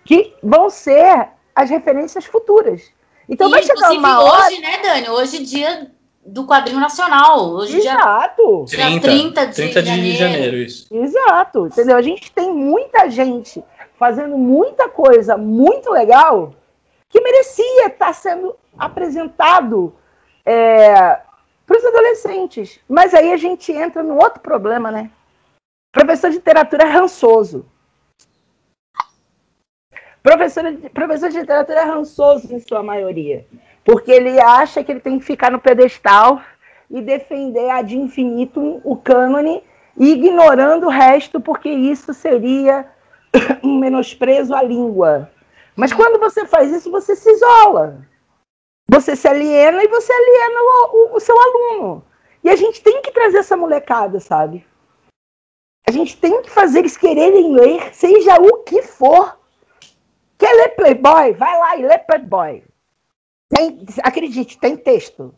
[0.04, 2.92] que vão ser as referências futuras.
[3.28, 4.46] Então E, vai chegar inclusive, uma hora.
[4.48, 5.10] hoje, né, Dani?
[5.10, 5.92] Hoje dia
[6.26, 7.52] do quadrinho nacional.
[7.52, 10.18] Hoje é dia Exato, 30, 30 de 30 de janeiro.
[10.18, 10.88] janeiro, isso.
[10.92, 11.68] exato.
[11.68, 11.96] Entendeu?
[11.96, 13.64] A gente tem muita gente
[13.98, 16.54] fazendo muita coisa muito legal
[17.10, 19.94] que merecia estar sendo apresentado
[20.44, 22.80] para os adolescentes.
[22.90, 25.10] Mas aí a gente entra no outro problema, né?
[25.92, 27.66] Professor de literatura é rançoso.
[30.22, 33.46] Professor de, professor de literatura é rançoso em sua maioria.
[33.86, 36.42] Porque ele acha que ele tem que ficar no pedestal
[36.90, 39.64] e defender ad infinitum o cânone,
[39.96, 42.86] ignorando o resto, porque isso seria
[43.64, 45.32] um menosprezo à língua.
[45.76, 48.04] Mas quando você faz isso, você se isola.
[48.90, 52.04] Você se aliena e você aliena o, o- o seu aluno.
[52.44, 54.66] E a gente tem que trazer essa molecada, sabe?
[55.88, 59.38] A gente tem que fazer eles quererem ler, seja o que for.
[60.38, 61.34] Quer ler Playboy?
[61.34, 62.64] Vai lá e lê Playboy.
[63.50, 65.34] Tem, acredite, tem texto.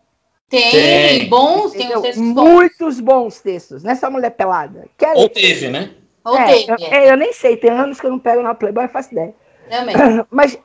[0.50, 1.30] Tem, Tem.
[1.30, 1.98] bons, tem Entendeu?
[1.98, 2.50] uns textos bons.
[2.50, 3.84] Muitos bons textos.
[3.84, 4.88] Não é só mulher pelada.
[4.98, 5.94] Quer Ou teve, né?
[6.24, 8.42] Ou É, teve, eu, é, é, eu nem sei, tem anos que eu não pego
[8.42, 9.36] na Playboy, eu faço ideia.
[9.70, 9.96] também.
[10.32, 10.58] Mas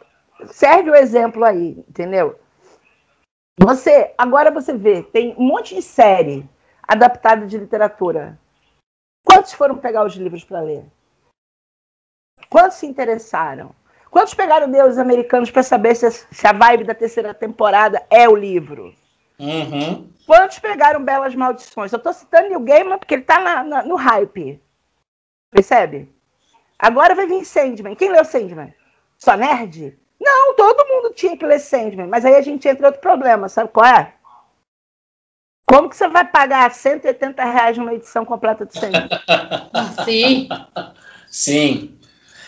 [0.46, 2.38] serve o exemplo aí, entendeu?
[3.60, 6.48] Você, agora você vê, tem um monte de série
[6.86, 8.38] adaptada de literatura.
[9.24, 10.84] Quantos foram pegar os livros para ler?
[12.48, 13.74] Quantos se interessaram?
[14.12, 18.36] Quantos pegaram deuses americanos para saber se, se a vibe da terceira temporada é o
[18.36, 18.94] livro?
[19.38, 20.06] Uhum.
[20.26, 21.90] Quantos pegaram Belas Maldições?
[21.90, 24.60] Eu tô citando Neil Gaiman porque ele tá na- na- no hype.
[25.50, 26.14] Percebe?
[26.78, 27.94] Agora vai vir Sandman.
[27.96, 28.74] Quem leu Sandman?
[29.16, 29.98] Só nerd?
[30.20, 32.06] Não, todo mundo tinha que ler Sandman.
[32.06, 34.12] Mas aí a gente entra em outro problema, sabe qual é?
[35.66, 39.08] Como que você vai pagar 180 reais numa edição completa do Sandman?
[40.04, 40.48] Sim.
[41.28, 41.98] Sim.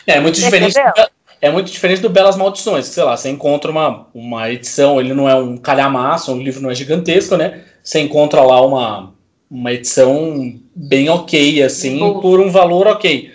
[0.06, 0.78] É muito Você diferente.
[0.78, 1.08] entendeu?
[1.40, 2.86] É muito diferente do Belas Maldições.
[2.86, 6.70] Sei lá, você encontra uma, uma edição, ele não é um calhamaço, o livro não
[6.70, 7.64] é gigantesco, né?
[7.82, 9.12] Você encontra lá uma,
[9.50, 12.20] uma edição bem ok, assim, Boa.
[12.20, 13.32] por um valor ok.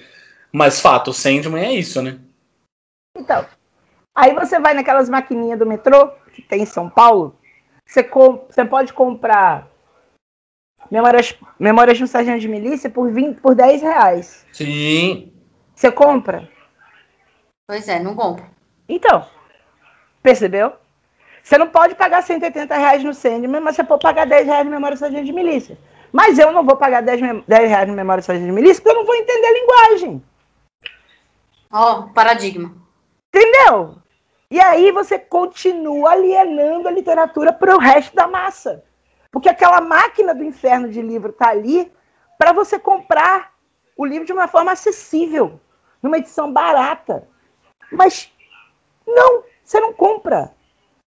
[0.52, 2.18] Mas fato, o Sandman é isso, né?
[3.16, 3.46] Então,
[4.16, 7.36] aí você vai naquelas maquininhas do metrô, que tem em São Paulo,
[7.86, 9.68] você, com- você pode comprar
[10.90, 14.46] memórias, memórias de um sargento de milícia por, 20, por 10 reais.
[14.52, 15.32] Sim.
[15.76, 16.50] Você compra?
[17.70, 18.44] Pois é, não compro.
[18.88, 19.24] Então,
[20.24, 20.74] percebeu?
[21.44, 24.72] Você não pode pagar 180 reais no Sandman, mas você pode pagar 10 reais no
[24.72, 25.78] memória sargento de milícia.
[26.12, 28.90] Mas eu não vou pagar 10, mem- 10 reais no memória sargento de milícia porque
[28.90, 30.24] eu não vou entender a linguagem.
[31.72, 32.74] Ó, paradigma.
[33.32, 33.98] Entendeu?
[34.50, 38.84] E aí você continua alienando a literatura para o resto da massa.
[39.32, 41.92] Porque aquela máquina do inferno de livro está ali
[42.36, 43.54] para você comprar
[43.96, 45.62] o livro de uma forma acessível,
[46.02, 47.28] numa edição barata.
[47.92, 48.32] Mas
[49.06, 50.52] não, você não compra.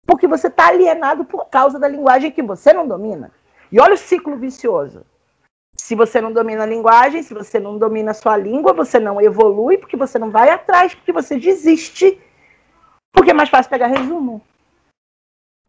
[0.06, 3.30] Porque você está alienado por causa da linguagem que você não domina.
[3.70, 5.04] E olha o ciclo vicioso.
[5.76, 9.20] Se você não domina a linguagem, se você não domina a sua língua, você não
[9.20, 12.20] evolui, porque você não vai atrás, porque você desiste.
[13.12, 14.42] Porque é mais fácil pegar resumo.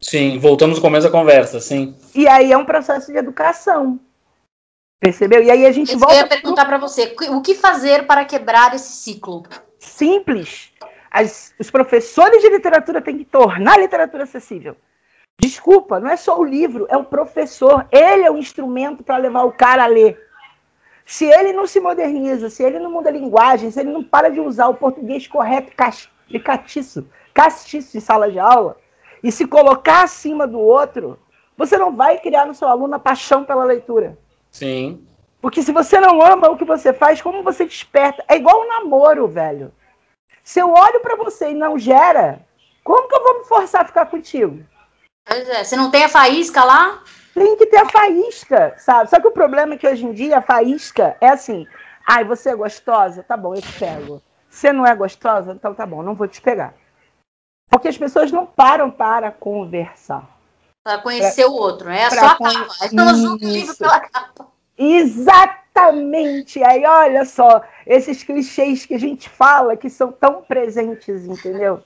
[0.00, 1.94] Sim, voltamos ao começo da conversa, sim.
[2.14, 4.00] E aí é um processo de educação.
[4.98, 5.42] Percebeu?
[5.42, 7.14] E aí a gente Isso que eu volta ia perguntar pra você.
[7.30, 9.44] O que fazer para quebrar esse ciclo?
[10.00, 10.69] simples.
[11.10, 14.76] As- os professores de literatura têm que tornar a literatura acessível.
[15.38, 17.86] Desculpa, não é só o livro, é o professor.
[17.90, 20.20] Ele é o instrumento para levar o cara a ler.
[21.04, 24.30] Se ele não se moderniza, se ele não muda a linguagem, se ele não para
[24.30, 28.76] de usar o português correto cas- e catiço, castiço em sala de aula,
[29.22, 31.18] e se colocar acima do outro,
[31.56, 34.16] você não vai criar no seu aluno a paixão pela leitura.
[34.50, 35.04] Sim.
[35.40, 38.22] Porque se você não ama o que você faz, como você desperta?
[38.28, 39.72] É igual um namoro, velho.
[40.50, 42.44] Se eu olho pra você e não gera,
[42.82, 44.66] como que eu vou me forçar a ficar contigo?
[45.24, 47.04] Pois é, você não tem a faísca lá?
[47.32, 49.08] Tem que ter a faísca, sabe?
[49.08, 51.68] Só que o problema é que hoje em dia a faísca é assim:
[52.04, 53.22] ai, você é gostosa?
[53.22, 54.20] Tá bom, eu te pego.
[54.50, 55.52] Você não é gostosa?
[55.52, 56.74] Então tá bom, não vou te pegar.
[57.70, 60.28] Porque as pessoas não param para conversar.
[60.82, 62.02] Pra conhecer o outro, né?
[62.02, 62.74] É pra só a capa.
[62.90, 63.38] Nós Isso.
[63.40, 64.48] livro pela capa.
[64.76, 65.60] Exatamente!
[66.64, 71.82] Aí olha só, esses clichês que a gente fala que são tão presentes, entendeu?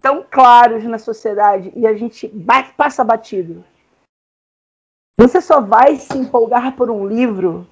[0.00, 2.28] Tão claros na sociedade e a gente
[2.76, 3.64] passa batido.
[5.18, 7.66] Você só vai se empolgar por um livro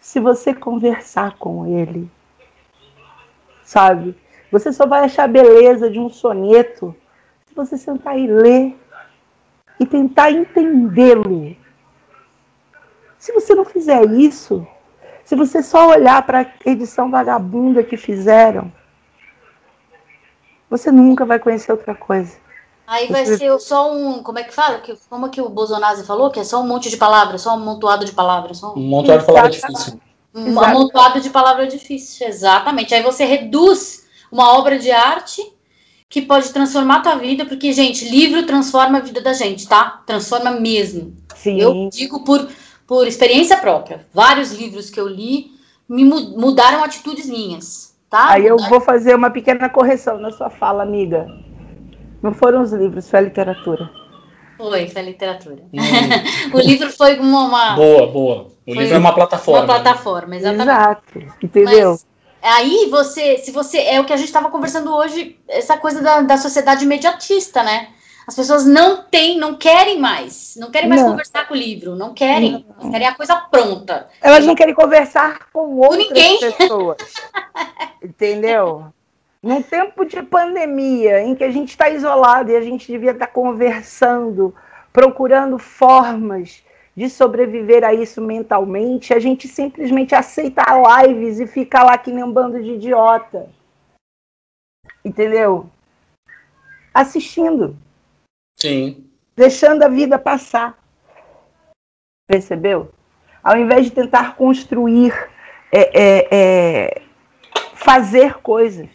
[0.00, 2.10] se você conversar com ele.
[3.62, 4.16] Sabe?
[4.50, 6.96] Você só vai achar a beleza de um soneto
[7.46, 8.76] se você sentar e ler
[9.78, 11.54] e tentar entendê-lo.
[13.18, 14.66] Se você não fizer isso,
[15.24, 18.72] se você só olhar para a edição vagabunda que fizeram,
[20.70, 22.36] você nunca vai conhecer outra coisa.
[22.86, 24.22] Aí vai Você- ser só um.
[24.22, 24.78] Como é que fala?
[24.78, 26.30] Que, como que o Bolsonaro falou?
[26.30, 28.58] Que é só um monte de palavras, só um amontoado de palavras.
[28.58, 29.72] Só um, Um montão de palavra Exato.
[29.74, 30.00] difícil.
[30.34, 30.66] um Exato.
[30.66, 32.26] amontoado de palavras difícil.
[32.26, 32.94] Exatamente.
[32.94, 35.42] Aí você reduz uma obra de arte
[36.08, 40.02] que pode transformar a tua vida, porque, gente, livro transforma a vida da gente, tá?
[40.06, 41.14] Transforma mesmo.
[41.36, 41.60] Sim.
[41.60, 42.48] Eu digo por,
[42.88, 44.06] por experiência própria.
[44.12, 45.52] Vários livros que eu li
[45.88, 48.30] me mu- mudaram atitudes minhas, tá?
[48.30, 51.26] Aí eu vou fazer uma pequena correção na sua fala, amiga.
[52.22, 53.90] Não foram os livros, foi a literatura.
[54.56, 55.62] Foi, foi a literatura.
[55.72, 55.78] Hum,
[56.52, 58.48] O livro foi uma, uma, boa, boa.
[58.66, 59.60] O Foi livro é uma plataforma.
[59.60, 60.62] uma plataforma, exatamente.
[60.70, 61.18] Exato.
[61.42, 61.90] Entendeu?
[61.90, 62.06] Mas
[62.42, 66.22] aí você, se você, é o que a gente estava conversando hoje, essa coisa da,
[66.22, 67.90] da sociedade imediatista, né?
[68.28, 70.54] As pessoas não têm, não querem mais.
[70.60, 71.12] Não querem mais Não.
[71.12, 71.96] conversar com o livro.
[71.96, 72.66] Não querem.
[72.78, 74.06] Elas querem a coisa pronta.
[74.20, 76.38] Elas não querem conversar com outras ninguém.
[76.38, 76.98] pessoas.
[78.04, 78.92] Entendeu?
[79.42, 83.28] Num tempo de pandemia, em que a gente está isolado e a gente devia estar
[83.28, 84.54] conversando,
[84.92, 86.62] procurando formas
[86.94, 90.62] de sobreviver a isso mentalmente, a gente simplesmente aceita
[91.00, 93.48] lives e fica lá que nem um bando de idiota.
[95.02, 95.70] Entendeu?
[96.92, 97.74] Assistindo
[98.60, 99.08] Sim.
[99.36, 100.76] deixando a vida passar.
[102.26, 102.92] Percebeu?
[103.42, 105.14] Ao invés de tentar construir,
[105.72, 107.02] é, é, é,
[107.74, 108.88] fazer coisas.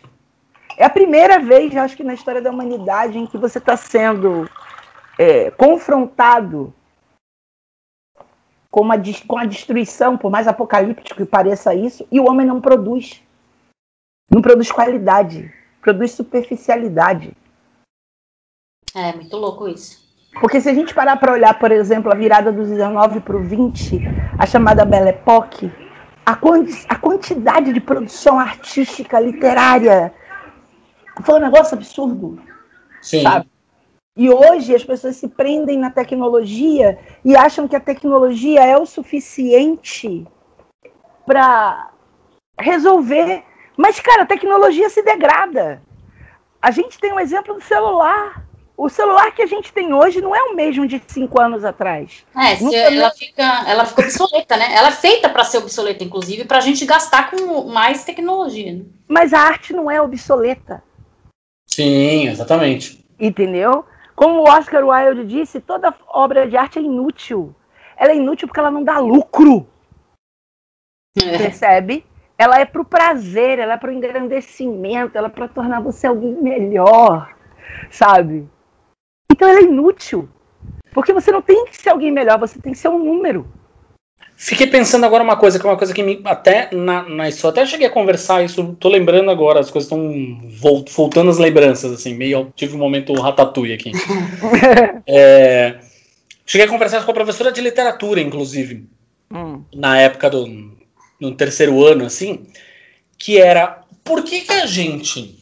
[0.78, 4.50] É a primeira vez, acho que na história da humanidade, em que você está sendo
[5.18, 6.74] é, confrontado
[8.70, 8.96] com, uma,
[9.28, 13.24] com a destruição, por mais apocalíptico que pareça isso, e o homem não produz.
[14.30, 17.36] Não produz qualidade, produz superficialidade.
[18.96, 20.04] É muito louco isso.
[20.40, 23.44] Porque se a gente parar para olhar, por exemplo, a virada do 19 para o
[23.44, 24.00] 20,
[24.38, 25.72] a chamada Belle Époque,
[26.26, 30.14] a, quanti- a quantidade de produção artística, literária,
[31.24, 32.42] foi um negócio absurdo,
[33.02, 33.22] Sim.
[33.22, 33.48] sabe?
[34.16, 38.86] E hoje as pessoas se prendem na tecnologia e acham que a tecnologia é o
[38.86, 40.26] suficiente
[41.26, 41.90] para
[42.60, 43.44] resolver.
[43.76, 45.82] Mas, cara, a tecnologia se degrada.
[46.62, 48.44] A gente tem um exemplo do celular.
[48.76, 52.26] O celular que a gente tem hoje não é o mesmo de cinco anos atrás.
[52.36, 54.74] É, se Nunca ela fica, ela fica obsoleta, né?
[54.76, 58.74] Ela é feita para ser obsoleta, inclusive, para a gente gastar com mais tecnologia.
[58.74, 58.84] né?
[59.08, 60.84] Mas a arte não é obsoleta,
[61.68, 63.06] Sim, exatamente.
[63.20, 63.86] entendeu?
[64.16, 67.56] Como o Oscar Wilde disse, toda obra de arte é inútil.
[67.96, 69.68] Ela é inútil porque ela não dá lucro,
[71.16, 72.06] percebe?
[72.38, 77.34] Ela é pro prazer, ela é pro engrandecimento, ela é para tornar você alguém melhor,
[77.92, 78.50] sabe?
[79.32, 80.30] Então ela é inútil.
[80.94, 83.48] Porque você não tem que ser alguém melhor, você tem que ser um número.
[84.36, 87.48] Fiquei pensando agora uma coisa, que é uma coisa que me até na, na isso,
[87.48, 91.92] até cheguei a conversar isso, tô lembrando agora, as coisas estão vol- voltando as lembranças,
[91.92, 93.92] assim, meio tive um momento ratatouille aqui.
[95.08, 95.80] É,
[96.46, 98.88] cheguei a conversar com a professora de literatura, inclusive,
[99.32, 99.64] Hum.
[99.74, 100.48] na época do
[101.20, 102.46] no terceiro ano, assim,
[103.18, 105.40] que era por que, que a gente.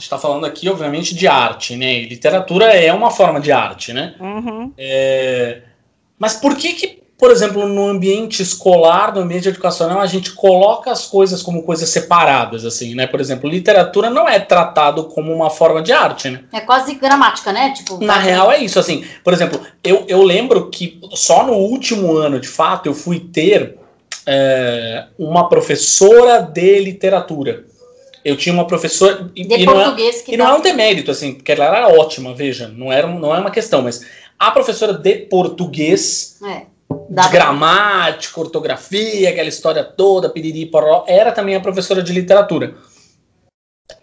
[0.00, 1.92] A gente está falando aqui, obviamente, de arte, né?
[1.92, 4.14] E literatura é uma forma de arte, né?
[4.18, 4.72] Uhum.
[4.78, 5.60] É,
[6.18, 10.90] mas por que que, por exemplo, no ambiente escolar, no ambiente educacional, a gente coloca
[10.90, 13.06] as coisas como coisas separadas, assim, né?
[13.06, 16.44] Por exemplo, literatura não é tratado como uma forma de arte, né?
[16.50, 17.74] É quase gramática, né?
[17.74, 19.04] Tipo, Na real é isso, assim.
[19.22, 23.76] Por exemplo, eu, eu lembro que só no último ano, de fato, eu fui ter
[24.26, 27.68] é, uma professora de literatura.
[28.24, 29.30] Eu tinha uma professora.
[29.34, 31.64] E, de e não é- português que e não é um demérito, assim, porque ela
[31.64, 34.04] era ótima, veja, não, era, não é uma questão, mas
[34.38, 36.66] a professora de português, É,
[37.08, 42.76] de gramática, ortografia, aquela história toda, piriri, poró, era também a professora de literatura.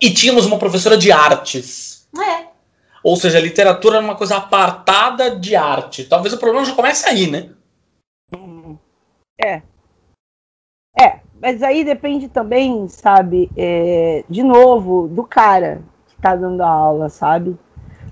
[0.02, 2.08] E tínhamos uma professora de artes.
[2.18, 2.48] É,
[3.04, 6.04] Ou seja, a literatura era uma coisa apartada de arte.
[6.06, 7.50] Talvez o problema já comece aí, né?
[9.40, 9.62] É.
[11.00, 16.68] É, mas aí depende também, sabe, é, de novo, do cara que tá dando a
[16.68, 17.56] aula, sabe?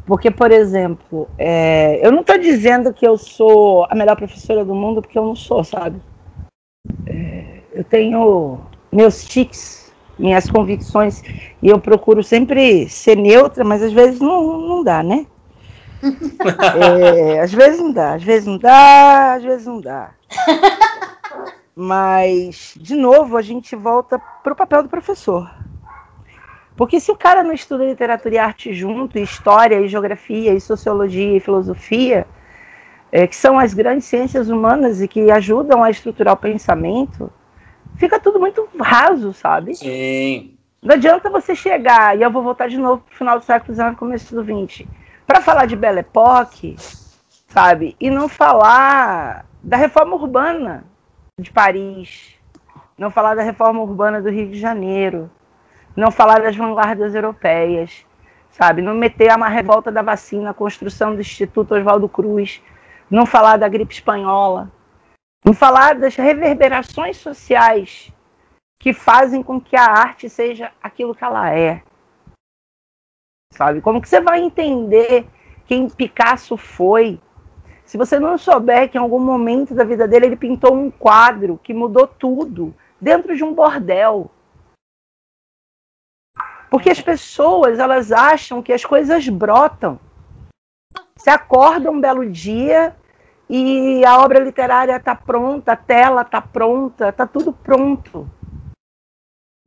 [0.06, 4.76] Porque, por exemplo, é, eu não tô dizendo que eu sou a melhor professora do
[4.76, 6.00] mundo, porque eu não sou, sabe?
[7.08, 8.60] É, eu tenho
[8.92, 11.24] meus tics, minhas convicções,
[11.62, 15.26] e eu procuro sempre ser neutra, mas às vezes não, não dá, né?
[17.02, 20.12] É, às vezes não dá, às vezes não dá, às vezes não dá.
[21.76, 25.54] Mas, de novo, a gente volta para o papel do professor.
[26.76, 30.62] Porque se o cara não estuda literatura e arte junto, e história, e geografia, e
[30.62, 32.26] sociologia, e filosofia,
[33.12, 37.32] é, que são as grandes ciências humanas e que ajudam a estruturar o pensamento,
[37.98, 39.76] fica tudo muito raso, sabe?
[39.76, 40.58] Sim.
[40.82, 43.74] Não adianta você chegar, e eu vou voltar de novo para o final do século
[43.74, 44.88] XIX, começo do XX,
[45.26, 46.76] para falar de Belle Époque,
[47.48, 47.96] sabe?
[48.00, 50.86] E não falar da reforma urbana
[51.38, 52.34] de Paris,
[52.98, 55.30] não falar da reforma urbana do Rio de Janeiro,
[55.94, 58.06] não falar das vanguardas europeias,
[58.50, 58.82] sabe?
[58.82, 62.62] Não meter a revolta da vacina, a construção do Instituto Oswaldo Cruz,
[63.12, 64.72] não falar da gripe espanhola,
[65.44, 68.14] não falar das reverberações sociais
[68.80, 71.84] que fazem com que a arte seja aquilo que ela é.
[73.52, 73.82] Sabe?
[73.82, 75.28] Como que você vai entender
[75.66, 77.20] quem Picasso foi
[77.86, 81.60] se você não souber que em algum momento da vida dele ele pintou um quadro
[81.64, 84.32] que mudou tudo dentro de um bordel?
[86.70, 90.00] Porque as pessoas, elas acham que as coisas brotam.
[91.16, 92.96] Você acorda um belo dia
[93.50, 98.30] e a obra literária está pronta, a tela está pronta, está tudo pronto.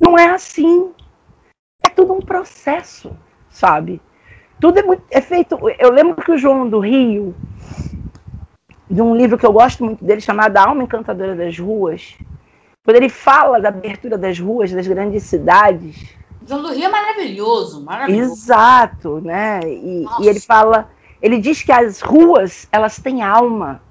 [0.01, 0.93] Não é assim.
[1.83, 3.17] É tudo um processo,
[3.49, 4.03] sabe?
[4.61, 5.59] Tudo é, muito, é feito.
[5.79, 7.35] Eu lembro que o João do Rio,
[8.91, 12.17] de um livro que eu gosto muito dele, chamado A Alma Encantadora das Ruas,
[12.85, 16.15] quando ele fala da abertura das ruas das grandes cidades.
[16.47, 18.33] João do Rio é maravilhoso, maravilhoso.
[18.33, 19.61] Exato, né?
[19.65, 20.89] E, e ele fala
[21.21, 23.83] ele diz que as ruas, elas têm alma.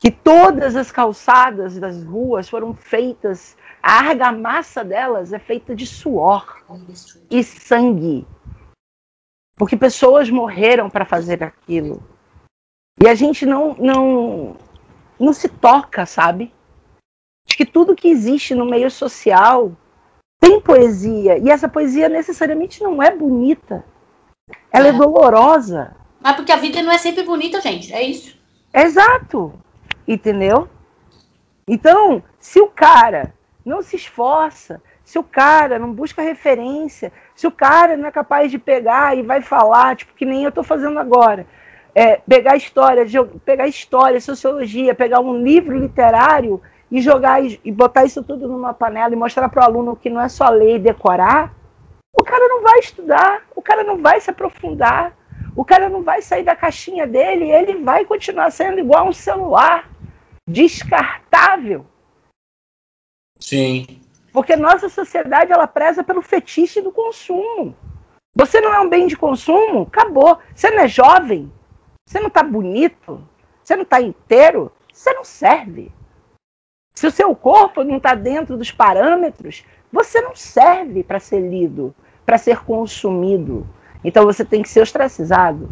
[0.00, 6.62] Que todas as calçadas das ruas foram feitas, a argamassa delas é feita de suor
[7.30, 8.26] e sangue.
[9.56, 12.02] Porque pessoas morreram para fazer aquilo.
[13.00, 14.56] E a gente não, não,
[15.18, 16.52] não se toca, sabe?
[17.46, 19.72] Acho que tudo que existe no meio social
[20.40, 21.38] tem poesia.
[21.38, 23.84] E essa poesia necessariamente não é bonita.
[24.72, 24.90] Ela é.
[24.90, 25.96] é dolorosa.
[26.20, 27.92] Mas porque a vida não é sempre bonita, gente.
[27.92, 28.38] É isso.
[28.72, 29.52] Exato.
[30.06, 30.68] Entendeu?
[31.68, 33.34] Então, se o cara
[33.64, 38.50] não se esforça, se o cara não busca referência, se o cara não é capaz
[38.50, 41.46] de pegar e vai falar, tipo, que nem eu estou fazendo agora,
[41.94, 43.06] é, pegar história,
[43.44, 49.12] pegar história, sociologia, pegar um livro literário e jogar e botar isso tudo numa panela
[49.12, 51.54] e mostrar para o aluno que não é só ler e decorar,
[52.12, 55.16] o cara não vai estudar, o cara não vai se aprofundar,
[55.56, 59.88] o cara não vai sair da caixinha dele, ele vai continuar sendo igual um celular,
[60.48, 61.86] descartável.
[63.38, 64.00] Sim.
[64.32, 67.76] Porque nossa sociedade ela preza pelo fetiche do consumo.
[68.34, 70.38] Você não é um bem de consumo, acabou.
[70.54, 71.52] Você não é jovem,
[72.06, 73.26] você não está bonito,
[73.62, 75.92] você não está inteiro, você não serve.
[76.94, 81.94] Se o seu corpo não está dentro dos parâmetros, você não serve para ser lido
[82.24, 83.66] para ser consumido.
[84.02, 85.68] Então você tem que ser ostracizado.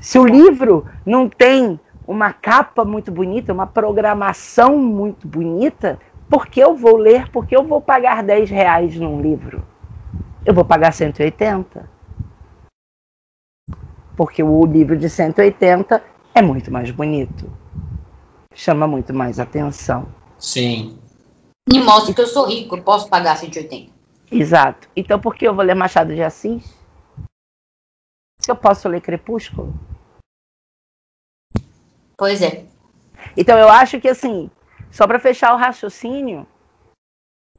[0.00, 6.60] Se o livro não tem uma capa muito bonita, uma programação muito bonita, por que
[6.60, 7.30] eu vou ler?
[7.30, 9.62] Por que eu vou pagar 10 reais num livro?
[10.44, 11.88] Eu vou pagar 180.
[14.16, 16.02] Porque o livro de 180
[16.34, 17.50] é muito mais bonito.
[18.54, 20.06] Chama muito mais atenção.
[20.38, 20.98] Sim.
[21.68, 23.92] Me mostra que eu sou rico, eu posso pagar 180.
[24.30, 24.88] Exato.
[24.96, 26.76] Então por que eu vou ler Machado de Assis?
[28.40, 29.72] Se eu posso ler Crepúsculo?
[32.16, 32.64] Pois é.
[33.36, 34.50] Então eu acho que assim,
[34.90, 36.46] só para fechar o raciocínio,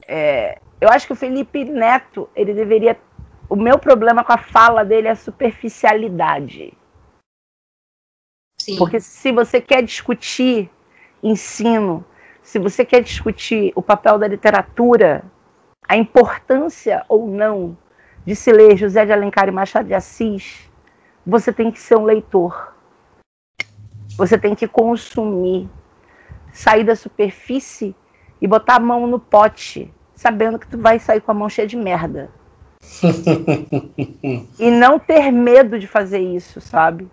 [0.08, 3.00] é, eu acho que o Felipe Neto, ele deveria.
[3.54, 6.74] O meu problema com a fala dele é a superficialidade.
[8.60, 8.80] Sim.
[8.80, 10.72] Porque se você quer discutir
[11.22, 12.04] ensino,
[12.42, 15.24] se você quer discutir o papel da literatura
[15.88, 17.78] a importância ou não
[18.26, 20.68] de se ler José de Alencar e Machado de Assis,
[21.24, 22.74] você tem que ser um leitor.
[24.18, 25.70] Você tem que consumir,
[26.52, 27.96] sair da superfície
[28.42, 31.68] e botar a mão no pote, sabendo que tu vai sair com a mão cheia
[31.68, 32.32] de merda.
[34.60, 37.08] E não ter medo de fazer isso, sabe?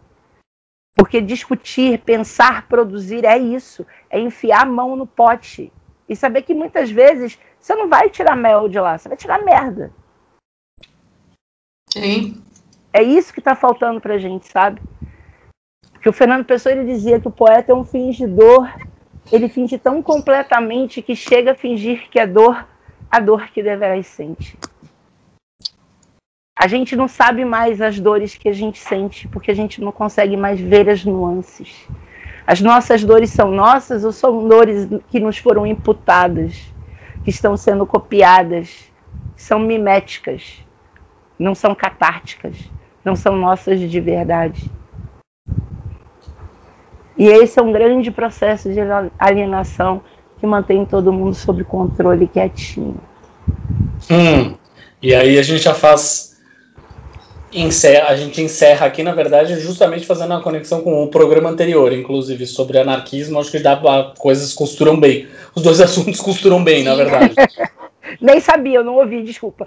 [0.95, 5.73] Porque discutir, pensar, produzir é isso, é enfiar a mão no pote
[6.09, 9.45] e saber que muitas vezes você não vai tirar mel de lá, você vai tirar
[9.45, 9.93] merda.
[11.89, 12.43] Sim.
[12.93, 14.81] É isso que está faltando pra gente, sabe?
[15.93, 18.69] Porque o Fernando Pessoa ele dizia que o poeta é um fingidor,
[19.31, 22.67] ele finge tão completamente que chega a fingir que é dor,
[23.11, 24.59] a dor que deverás sente.
[26.61, 29.91] A gente não sabe mais as dores que a gente sente, porque a gente não
[29.91, 31.89] consegue mais ver as nuances.
[32.47, 36.71] As nossas dores são nossas ou são dores que nos foram imputadas?
[37.25, 38.85] que estão sendo copiadas
[39.37, 40.59] são miméticas,
[41.39, 42.57] não são catárticas,
[43.05, 44.71] não são nossas de verdade.
[47.17, 48.81] E esse é um grande processo de
[49.19, 50.03] alienação
[50.39, 52.97] que mantém todo mundo sob controle quietinho.
[54.11, 54.55] Hum,
[55.03, 56.30] e aí a gente já faz
[57.53, 61.93] encerra, a gente encerra aqui, na verdade, justamente fazendo uma conexão com o programa anterior,
[61.93, 65.29] inclusive, sobre anarquismo, acho que dá, coisas costuram bem.
[65.55, 67.35] Os dois assuntos costuram bem, na verdade.
[68.21, 69.65] Nem sabia, eu não ouvi, desculpa.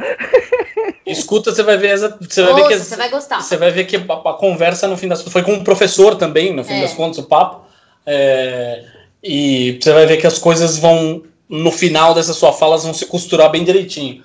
[1.06, 3.42] Escuta, você vai ver, você vai ver que você vai gostar.
[3.42, 6.54] Você vai ver que a, a, conversa no fim das foi com um professor também,
[6.54, 6.82] no fim é.
[6.82, 7.66] das contas, o papo.
[8.06, 8.84] É,
[9.24, 13.06] e você vai ver que as coisas vão no final dessas suas falas vão se
[13.06, 14.24] costurar bem direitinho.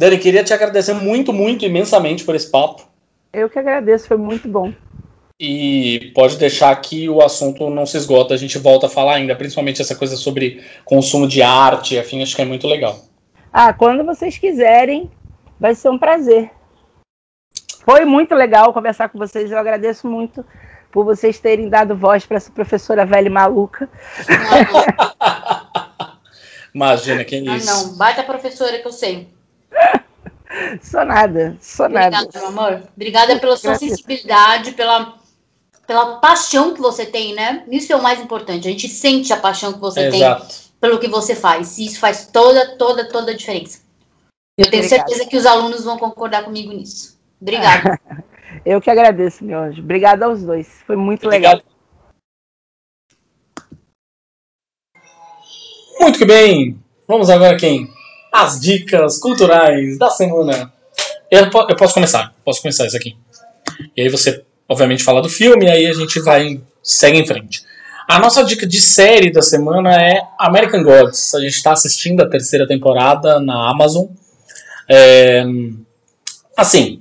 [0.00, 2.88] Dani, queria te agradecer muito, muito, imensamente por esse papo.
[3.34, 4.72] Eu que agradeço, foi muito bom.
[5.38, 9.36] E pode deixar que o assunto não se esgota, a gente volta a falar ainda,
[9.36, 12.98] principalmente essa coisa sobre consumo de arte, afim, acho que é muito legal.
[13.52, 15.10] Ah, quando vocês quiserem,
[15.60, 16.50] vai ser um prazer.
[17.84, 19.50] foi muito legal conversar com vocês.
[19.50, 20.42] Eu agradeço muito
[20.90, 23.86] por vocês terem dado voz para essa professora velha e maluca.
[26.74, 27.66] Imagina quem é Ah, isso.
[27.66, 27.98] não.
[27.98, 29.28] Baita professora que eu sei.
[30.82, 32.22] Sou nada, sou nada.
[32.22, 32.82] Obrigada, meu amor.
[32.94, 33.88] Obrigada pela sua Graças.
[33.88, 35.14] sensibilidade, pela,
[35.86, 37.64] pela paixão que você tem, né?
[37.70, 38.66] Isso é o mais importante.
[38.66, 40.54] A gente sente a paixão que você tem Exato.
[40.80, 41.78] pelo que você faz.
[41.78, 43.80] E isso faz toda, toda, toda a diferença.
[44.58, 45.08] Eu tenho Obrigada.
[45.08, 47.18] certeza que os alunos vão concordar comigo nisso.
[47.40, 47.98] Obrigada.
[48.66, 49.80] Eu que agradeço, meu anjo.
[49.80, 50.68] Obrigada aos dois.
[50.84, 51.54] Foi muito legal.
[51.54, 51.70] Obrigado.
[56.00, 56.78] Muito que bem.
[57.06, 57.88] Vamos agora quem?
[58.32, 60.72] As dicas culturais da semana.
[61.30, 62.34] Eu, eu posso começar.
[62.44, 63.16] Posso começar isso aqui.
[63.96, 67.62] E aí você, obviamente, fala do filme e aí a gente vai segue em frente.
[68.08, 71.34] A nossa dica de série da semana é American Gods.
[71.34, 74.06] A gente está assistindo a terceira temporada na Amazon.
[74.88, 75.44] É,
[76.56, 77.00] assim,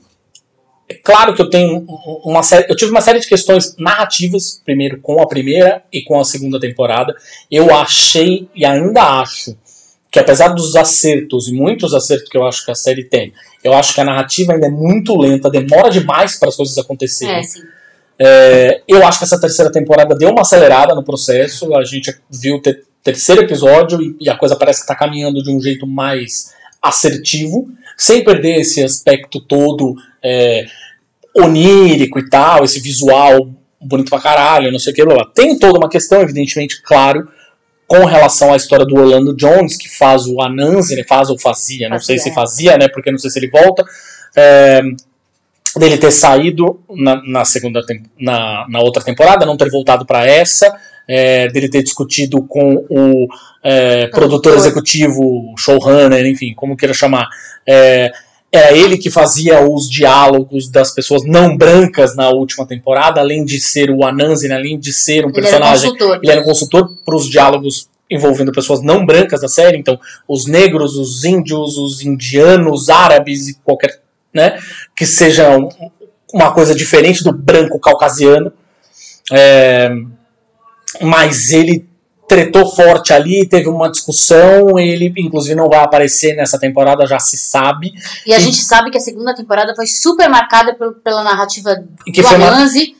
[0.87, 2.67] é claro que eu tenho um- uma série.
[2.69, 6.59] Eu tive uma série de questões narrativas, primeiro com a primeira e com a segunda
[6.59, 7.15] temporada.
[7.49, 9.57] Eu achei e ainda acho
[10.11, 13.31] que apesar dos acertos e muitos acertos que eu acho que a série tem,
[13.63, 17.35] eu acho que a narrativa ainda é muito lenta, demora demais para as coisas acontecerem.
[17.35, 17.61] É, sim.
[18.17, 21.73] É, eu acho que essa terceira temporada deu uma acelerada no processo.
[21.75, 25.41] A gente viu o ter- terceiro episódio e, e a coisa parece que está caminhando
[25.41, 30.65] de um jeito mais assertivo, sem perder esse aspecto todo é,
[31.35, 33.49] onírico e tal, esse visual
[33.81, 35.05] bonito pra caralho, não sei o que.
[35.05, 35.25] Blá, blá.
[35.33, 37.27] Tem toda uma questão, evidentemente, claro,
[37.89, 41.89] com relação à história do Orlando Jones, que faz o Anansi, né, faz ou fazia,
[41.89, 43.83] não sei se fazia, né, porque não sei se ele volta.
[44.37, 44.79] É,
[45.75, 47.81] dele ter saído na, na segunda
[48.19, 50.71] na, na outra temporada, não ter voltado para essa,
[51.07, 53.27] é, dele ter discutido com o
[53.63, 57.27] é, produtor executivo, showrunner, enfim, como queira chamar.
[58.51, 63.45] É, era ele que fazia os diálogos das pessoas não brancas na última temporada, além
[63.45, 65.91] de ser o Anansi, além de ser um personagem
[66.23, 70.47] ele era um consultor para os diálogos envolvendo pessoas não brancas da série, então os
[70.47, 74.01] negros, os índios, os indianos, árabes e qualquer,
[74.33, 74.57] né,
[74.95, 75.69] que seja um-
[76.33, 78.51] uma coisa diferente do branco caucasiano.
[79.31, 79.91] É,
[81.01, 81.87] mas ele
[82.29, 87.35] tretou forte ali, teve uma discussão, ele inclusive não vai aparecer nessa temporada, já se
[87.35, 87.91] sabe.
[88.25, 91.75] E a E- gente sabe que a segunda temporada foi super marcada pelo- pela narrativa
[92.05, 92.37] que do foi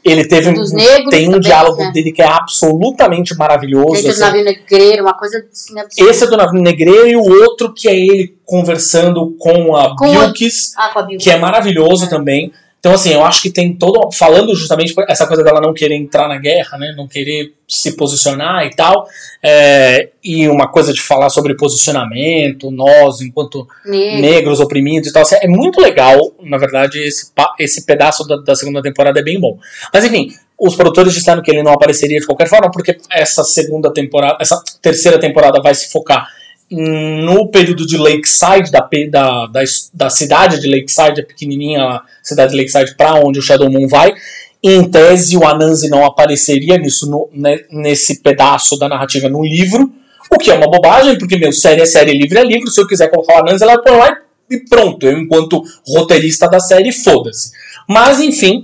[0.04, 1.92] Ele teve dos negros tem um também, diálogo né?
[1.92, 4.02] dele que é absolutamente maravilhoso.
[4.02, 4.20] do assim.
[4.20, 6.10] navio negreiro, uma coisa assim absurda.
[6.12, 10.06] Esse é do navio negreiro e o outro que é ele conversando com a Com
[10.06, 11.20] a- Bilkis, Ah, com a Bill.
[11.20, 12.10] que é maravilhoso É.
[12.10, 12.52] também.
[12.80, 14.10] Então, assim, eu acho que tem todo.
[14.12, 16.94] Falando justamente por essa coisa dela não querer entrar na guerra, né?
[16.96, 19.06] Não querer se posicionar e tal.
[19.44, 24.22] é, e uma coisa de falar sobre posicionamento, nós, enquanto Negro.
[24.22, 25.22] negros oprimidos e tal.
[25.22, 29.40] assim, É muito legal, na verdade, esse, esse pedaço da, da segunda temporada é bem
[29.40, 29.60] bom.
[29.94, 33.92] Mas enfim, os produtores disseram que ele não apareceria de qualquer forma, porque essa segunda
[33.94, 36.28] temporada, essa terceira temporada vai se focar
[36.72, 39.64] no período de Lakeside, da, da, da,
[39.94, 44.14] da cidade de Lakeside, a pequenininha cidade de Lakeside, para onde o Shadow Moon vai.
[44.62, 49.92] Em tese, o Anansi não apareceria nisso, no- ne- nesse pedaço da narrativa no livro,
[50.30, 52.70] o que é uma bobagem, porque, meu, série é série, livro é livro.
[52.70, 54.16] Se eu quiser colocar o Anansi, ela põe lá
[54.52, 55.08] e pronto.
[55.08, 57.52] Eu, enquanto roteirista da série, foda-se.
[57.88, 58.62] Mas, enfim,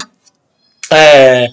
[0.91, 1.47] é,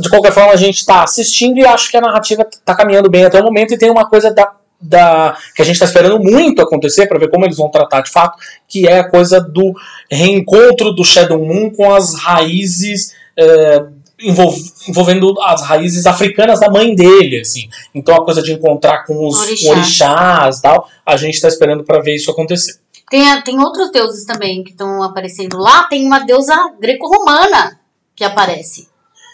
[0.00, 3.24] de qualquer forma, a gente está assistindo e acho que a narrativa está caminhando bem
[3.24, 3.72] até o momento.
[3.74, 4.50] E tem uma coisa da,
[4.80, 8.10] da que a gente está esperando muito acontecer para ver como eles vão tratar de
[8.10, 9.72] fato, que é a coisa do
[10.10, 13.14] reencontro do Shadow Moon com as raízes.
[13.38, 13.84] é,
[14.22, 14.54] envol-
[14.86, 17.70] envolvendo as raízes africanas da mãe dele, assim.
[17.94, 19.70] Então a coisa de encontrar com os Orixás.
[19.70, 22.74] orixás tal, a gente está esperando para ver isso acontecer.
[23.08, 25.84] Tem, tem outros deuses também que estão aparecendo lá.
[25.84, 27.80] Tem uma deusa greco-romana
[28.14, 28.89] que aparece.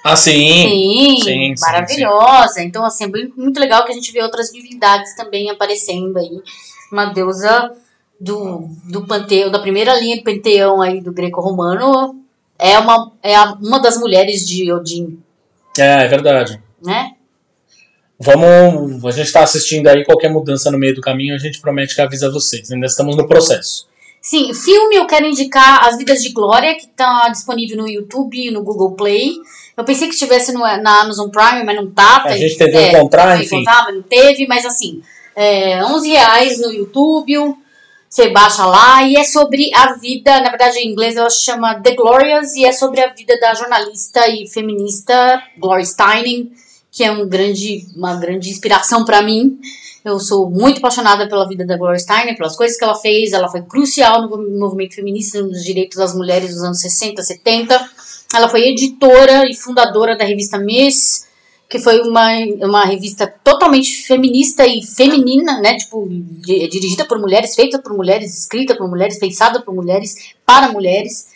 [0.09, 0.69] Ah, sim.
[0.69, 2.63] Sim, sim, maravilhosa.
[2.63, 6.41] Então, assim, é muito legal que a gente vê outras divindades também aparecendo aí.
[6.93, 7.73] Uma deusa
[8.21, 12.21] do, do panteão, da primeira linha do panteão aí do greco-romano.
[12.59, 15.19] É uma, é uma das mulheres de Odin,
[15.77, 16.63] É, é verdade.
[16.83, 17.13] né?
[18.19, 19.05] Vamos.
[19.05, 22.01] A gente está assistindo aí qualquer mudança no meio do caminho, a gente promete que
[22.01, 22.71] avisa vocês.
[22.71, 23.87] Ainda estamos no processo.
[24.23, 28.51] Sim, filme eu quero indicar As Vidas de Glória, que tá disponível no YouTube e
[28.51, 29.35] no Google Play.
[29.77, 32.23] Eu pensei que estivesse no- na Amazon Prime, mas não tá.
[32.25, 33.57] A gente tentou é, encontrar, enfim.
[33.57, 35.03] encontrar, mas não teve, mas assim,
[35.35, 37.55] é 11 reais no YouTube,
[38.09, 41.75] você baixa lá, e é sobre a vida, na verdade em inglês ela se chama
[41.81, 46.51] The Glorious, e é sobre a vida da jornalista e feminista Gloria Steinem,
[46.91, 49.59] que é um grande, uma grande inspiração para mim.
[50.03, 53.33] Eu sou muito apaixonada pela vida da Gloria Steinem, pelas coisas que ela fez.
[53.33, 57.91] Ela foi crucial no movimento feminista, nos direitos das mulheres dos anos 60, 70.
[58.35, 61.27] Ela foi editora e fundadora da revista Miss,
[61.69, 62.29] que foi uma,
[62.61, 65.77] uma revista totalmente feminista e feminina, né?
[65.77, 70.71] Tipo, di- dirigida por mulheres, feita por mulheres, escrita por mulheres, pensada por mulheres, para
[70.71, 71.29] mulheres.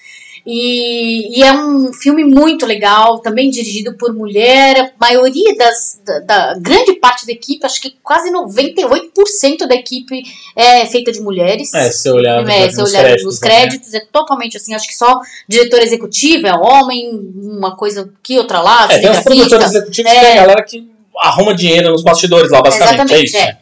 [0.52, 4.76] E, e é um filme muito legal, também dirigido por mulher.
[4.98, 6.00] A maioria das.
[6.04, 10.22] Da, da- grande parte da equipe, acho que quase 98% da equipe
[10.56, 11.72] é feita de mulheres.
[11.72, 13.48] É, se olhar, É, se olhar créditos, nos né?
[13.48, 14.74] créditos, é totalmente assim.
[14.74, 18.88] Acho que só diretor executivo é homem, uma coisa aqui, outra lá.
[18.90, 22.60] É, tem os produtores executivos que é a galera que arruma dinheiro nos bastidores lá,
[22.60, 22.90] basicamente.
[22.90, 23.36] é Exatamente, isso.
[23.36, 23.58] é.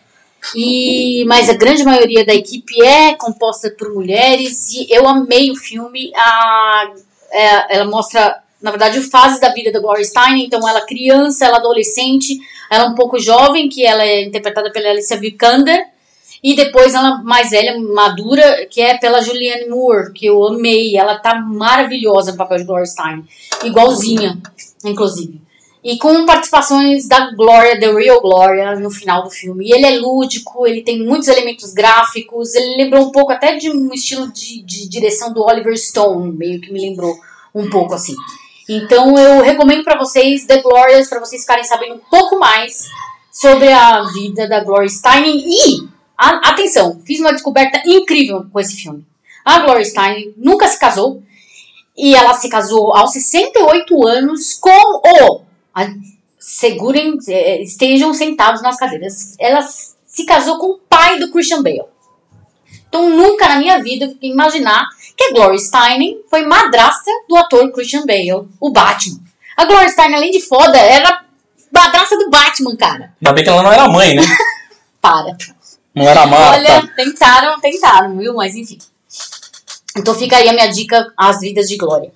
[0.55, 5.57] E, mas a grande maioria da equipe é composta por mulheres e eu amei o
[5.57, 6.13] filme.
[6.17, 6.91] A,
[7.31, 10.45] é, ela mostra, na verdade, fases da vida da Gloria Steinem.
[10.45, 12.39] Então, ela criança, ela adolescente,
[12.71, 15.85] ela um pouco jovem, que ela é interpretada pela Alicia Vikander.
[16.43, 20.97] E depois ela mais velha, madura, que é pela Julianne Moore, que eu amei.
[20.97, 23.25] Ela tá maravilhosa no papel de Gloria Steinem.
[23.65, 24.39] Igualzinha,
[24.85, 25.48] inclusive.
[25.83, 29.69] E com participações da Gloria, The Real Gloria, no final do filme.
[29.69, 33.71] E ele é lúdico, ele tem muitos elementos gráficos, ele lembrou um pouco até de
[33.71, 37.17] um estilo de, de direção do Oliver Stone, meio que me lembrou
[37.55, 38.15] um pouco assim.
[38.69, 42.87] Então eu recomendo pra vocês The Glorias, pra vocês ficarem sabendo um pouco mais
[43.33, 45.39] sobre a vida da Gloria Steinem.
[45.47, 45.89] E,
[46.19, 49.07] a- atenção, fiz uma descoberta incrível com esse filme.
[49.45, 51.23] A Gloria Steinem nunca se casou,
[51.97, 54.71] e ela se casou aos 68 anos com
[55.25, 55.38] o.
[56.59, 59.37] segurem, eh, estejam sentados nas cadeiras.
[59.39, 61.85] Ela se casou com o pai do Christian Bale.
[62.89, 67.37] Então nunca na minha vida eu fiquei imaginar que a Gloria Steinem foi madrasta do
[67.37, 69.21] ator Christian Bale, o Batman.
[69.57, 71.23] A Gloria Steinem, além de foda, era
[71.73, 73.15] madrasta do Batman, cara.
[73.23, 74.23] Ainda bem que ela não era mãe, né?
[75.01, 75.37] Para.
[75.95, 76.59] Não era Marta.
[76.59, 78.35] Olha, tentaram, tentaram, viu?
[78.35, 78.79] Mas enfim.
[79.97, 82.13] Então fica aí a minha dica, As Vidas de Glória.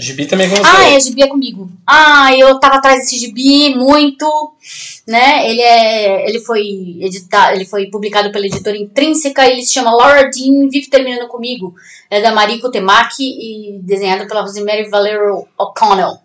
[0.00, 0.62] Gibi também com você.
[0.64, 1.70] Ah, é, gibi é comigo.
[1.86, 4.26] Ah, eu tava atrás desse gibi muito,
[5.06, 5.50] né?
[5.50, 10.30] Ele é, ele foi editado, ele foi publicado pela editora Intrínseca, ele se chama Laura
[10.30, 11.74] Dean, Vive Terminando Comigo.
[12.08, 16.18] É da Mariko Temaki e desenhado pela Rosemary Valero O'Connell.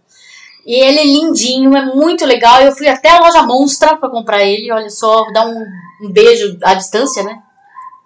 [0.65, 2.61] E ele é lindinho, é muito legal.
[2.61, 5.63] Eu fui até a loja Monstra pra comprar ele, olha só, dar um,
[6.01, 7.39] um beijo à distância, né?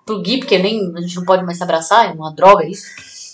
[0.06, 2.84] Pro Gui, porque nem a gente não pode mais se abraçar, é uma droga isso.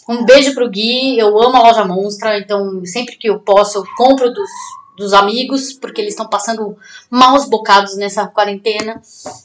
[0.08, 3.84] Um beijo pro Gui, eu amo a loja Monstra, então sempre que eu posso eu
[3.98, 4.50] compro dos,
[4.96, 6.78] dos amigos, porque eles estão passando
[7.10, 9.02] maus bocados nessa quarentena.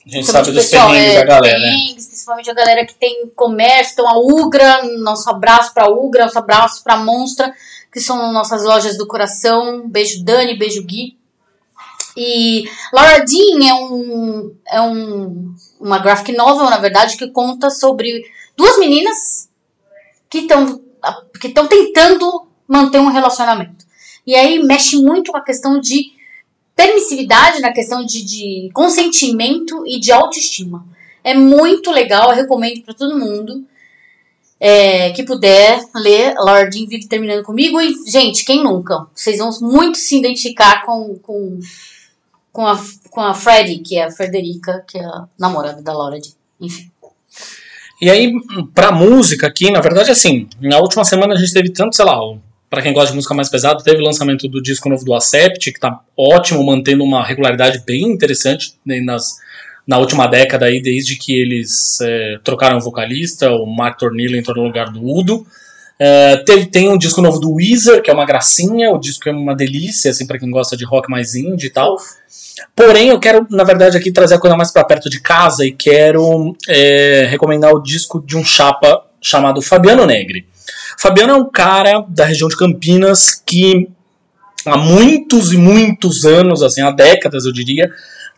[0.06, 1.58] A gente sabe o dos pessoal, perrengues é, da galera.
[1.58, 1.64] né?
[1.64, 6.38] perrengues, principalmente a galera que tem comércio, então a Ugra, nosso abraço pra Ugra, nosso
[6.38, 7.54] abraço pra Monstra,
[7.90, 9.88] que são nossas lojas do coração.
[9.88, 11.18] Beijo Dani, beijo Gui.
[12.16, 18.24] E Laura Dean é um é um, uma graphic novel, na verdade, que conta sobre
[18.56, 19.48] duas meninas
[20.30, 20.80] que estão
[21.40, 23.84] que estão tentando manter um relacionamento.
[24.26, 26.12] E aí mexe muito com a questão de
[26.76, 30.86] permissividade, na questão de, de consentimento e de autoestima.
[31.24, 33.64] É muito legal, eu recomendo para todo mundo
[34.58, 36.34] é, que puder ler.
[36.70, 37.80] Dean vive terminando comigo.
[37.80, 39.06] E, gente, quem nunca?
[39.14, 41.58] Vocês vão muito se identificar com, com,
[42.52, 42.78] com, a,
[43.10, 46.18] com a Freddie, que é a Frederica, que é a namorada da Laura.
[46.60, 46.89] Enfim.
[48.00, 48.32] E aí,
[48.74, 52.18] pra música aqui, na verdade, assim, na última semana a gente teve tanto, sei lá,
[52.70, 55.72] pra quem gosta de música mais pesada, teve o lançamento do disco novo do Acept,
[55.72, 59.38] que tá ótimo, mantendo uma regularidade bem interessante né, nas,
[59.86, 64.56] na última década aí, desde que eles é, trocaram o vocalista, o Mark Tornillo entrou
[64.56, 65.44] no lugar do Udo.
[65.98, 69.32] É, teve, tem um disco novo do Weezer, que é uma gracinha, o disco é
[69.32, 71.98] uma delícia, assim, pra quem gosta de rock mais indie e tal.
[72.74, 75.72] Porém, eu quero, na verdade, aqui trazer a coisa mais pra perto de casa e
[75.72, 80.46] quero é, recomendar o disco de um chapa chamado Fabiano Negri.
[80.98, 83.88] Fabiano é um cara da região de Campinas que
[84.66, 87.90] há muitos e muitos anos, assim, há décadas eu diria,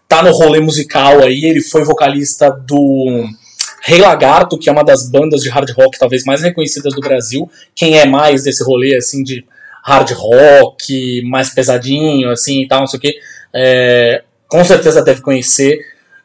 [0.09, 1.45] tá no rolê musical aí.
[1.45, 3.27] Ele foi vocalista do
[3.83, 7.51] Rei Lagarto, que é uma das bandas de hard rock talvez mais reconhecidas do Brasil.
[7.75, 9.45] Quem é mais desse rolê assim de
[9.85, 13.15] hard rock, mais pesadinho, assim e tal, não sei o que,
[13.55, 15.79] é, com certeza deve conhecer.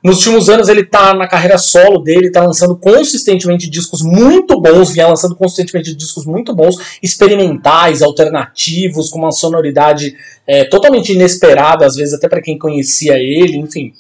[0.04, 4.94] Nos últimos anos ele tá na carreira solo dele, tá lançando consistentemente discos muito bons,
[4.94, 11.96] vinha lançando consistentemente discos muito bons, experimentais, alternativos, com uma sonoridade é, totalmente inesperada, às
[11.96, 13.92] vezes até para quem conhecia ele, enfim,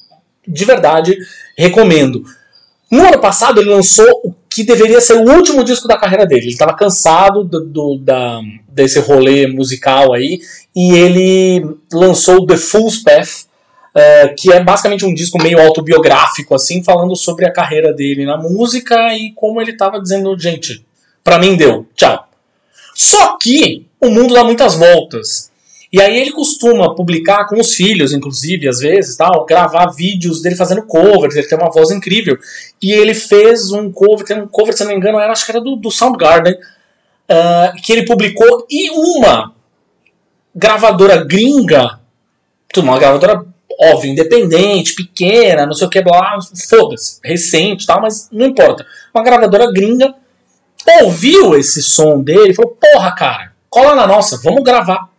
[0.47, 1.17] de verdade,
[1.57, 2.23] recomendo.
[2.89, 6.43] No ano passado ele lançou o que deveria ser o último disco da carreira dele.
[6.43, 8.39] Ele estava cansado do, do- da,
[8.69, 10.39] desse rolê musical aí
[10.75, 13.45] e ele lançou The Fool's Path,
[13.93, 18.37] é, que é basicamente um disco meio autobiográfico, assim, falando sobre a carreira dele na
[18.37, 20.85] música e como ele estava dizendo, gente,
[21.23, 22.27] pra mim deu, tchau.
[22.95, 25.51] Só que o mundo dá muitas voltas.
[25.97, 30.55] E aí ele costuma publicar com os filhos, inclusive, às vezes, tal, gravar vídeos dele
[30.55, 32.37] fazendo covers, ele tem uma voz incrível.
[32.79, 35.51] E ele fez um cover, tem um cover, se não me engano, era, acho que
[35.51, 36.55] era do, do Soundgarden,
[37.27, 39.55] ah, que ele publicou, e uma
[40.53, 41.99] gravadora gringa,
[42.77, 43.43] uma gravadora,
[43.81, 46.37] óbvio, independente, pequena, não sei o que, blá,
[46.69, 48.85] foda-se, recente tal, mas não importa.
[49.11, 50.13] Uma gravadora gringa
[51.01, 55.16] ouviu esse som dele e falou, porra, cara, cola na nossa, vamos gravar.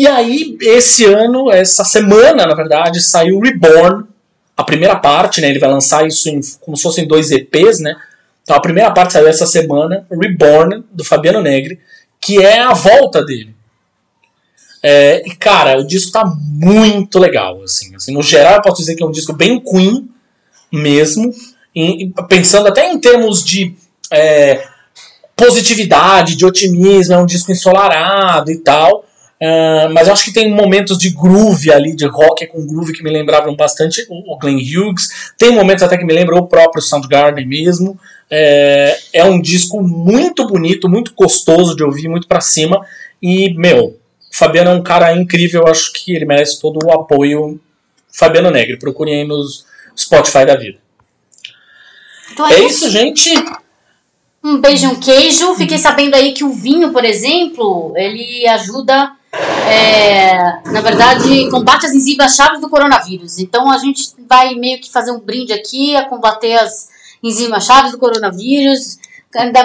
[0.00, 4.04] E aí, esse ano, essa semana, na verdade, saiu Reborn,
[4.56, 5.50] a primeira parte, né?
[5.50, 7.94] Ele vai lançar isso em, como se fossem dois EPs, né?
[8.42, 11.78] Então a primeira parte saiu essa semana, Reborn, do Fabiano Negri,
[12.18, 13.54] que é a volta dele.
[14.82, 18.14] É, e cara, o disco tá muito legal, assim, assim.
[18.14, 20.08] No geral, eu posso dizer que é um disco bem Queen
[20.72, 21.30] mesmo,
[21.76, 23.74] e- e pensando até em termos de
[24.10, 24.66] é,
[25.36, 29.04] positividade, de otimismo, é um disco ensolarado e tal.
[29.42, 33.02] Ah, mas eu acho que tem momentos de groove ali, de rock com groove que
[33.02, 35.32] me lembravam bastante o, o Glenn Hughes.
[35.38, 37.98] Tem momentos até que me lembram o próprio Soundgarden mesmo.
[38.30, 42.84] É, é um disco muito bonito, muito gostoso de ouvir, muito pra cima.
[43.22, 43.98] E, meu,
[44.30, 47.58] Fabiano é um cara incrível, eu acho que ele merece todo o apoio.
[48.12, 49.64] Fabiano Negri, procurem aí nos
[49.96, 50.78] Spotify da vida.
[52.32, 53.30] Então É isso, gente.
[54.42, 55.54] Um beijo, um queijo.
[55.54, 59.12] Fiquei sabendo aí que o vinho, por exemplo, ele ajuda,
[59.70, 63.38] é, na verdade, combate as enzimas chaves do coronavírus.
[63.38, 66.88] Então a gente vai meio que fazer um brinde aqui a combater as
[67.22, 68.98] enzimas chaves do coronavírus,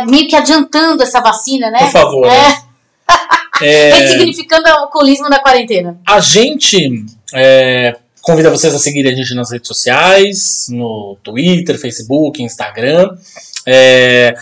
[0.07, 1.80] meio que adiantando essa vacina, né?
[1.80, 2.27] Por favor.
[2.27, 2.65] É,
[3.61, 5.98] É, ressignificando o alcoolismo da quarentena.
[6.06, 12.44] A gente é, convida vocês a seguirem a gente nas redes sociais, no Twitter, Facebook,
[12.44, 13.15] Instagram.
[13.65, 14.36] É,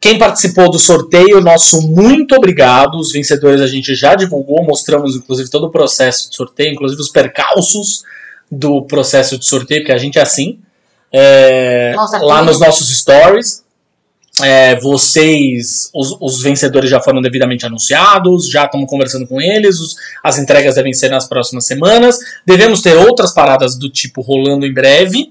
[0.00, 2.96] quem participou do sorteio, nosso muito obrigado.
[2.98, 7.10] Os vencedores a gente já divulgou, mostramos inclusive todo o processo de sorteio, inclusive os
[7.10, 8.02] percalços
[8.50, 10.58] do processo de sorteio, porque a gente é assim.
[11.12, 13.62] É, lá nos nossos stories.
[14.42, 19.96] É, vocês, os, os vencedores já foram devidamente anunciados, já estamos conversando com eles, os-
[20.24, 22.16] as entregas devem ser nas próximas semanas.
[22.46, 25.30] Devemos ter outras paradas do tipo rolando em breve.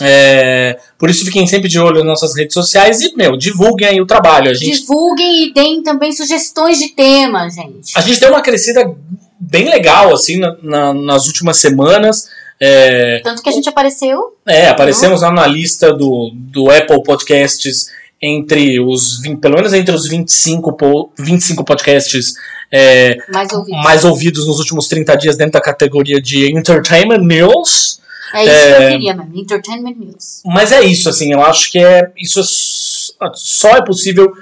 [0.00, 4.00] É, por isso fiquem sempre de olho nas nossas redes sociais e, meu, divulguem aí
[4.00, 4.50] o trabalho.
[4.50, 7.92] A gente, Divulguem e deem também sugestões de temas, gente.
[7.96, 8.94] a gente deu uma crescida
[9.40, 12.28] bem legal, assim, na- na- nas últimas semanas.
[12.60, 17.86] É, Tanto que a gente apareceu É, aparecemos lá na lista do, do Apple Podcasts
[18.20, 22.32] entre os 20, pelo menos entre os 25, po- 25 podcasts
[22.72, 23.84] é, mais ouvidos.
[23.84, 28.00] mais ouvidos nos últimos 30 dias dentro da categoria de Entertainment News.
[28.34, 28.90] É isso que eu É.
[28.92, 29.38] queria mesmo.
[29.38, 30.42] Entertainment News.
[30.44, 34.32] Mas é isso, assim, eu acho que é isso é só é possível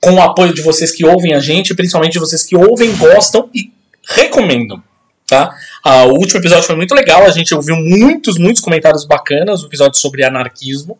[0.00, 3.48] com o apoio de vocês que ouvem a gente, principalmente de vocês que ouvem, gostam
[3.54, 3.72] e
[4.08, 4.82] recomendam.
[5.26, 5.52] Tá?
[5.82, 9.66] Ah, o último episódio foi muito legal, a gente ouviu muitos, muitos comentários bacanas, o
[9.66, 10.96] episódio sobre anarquismo.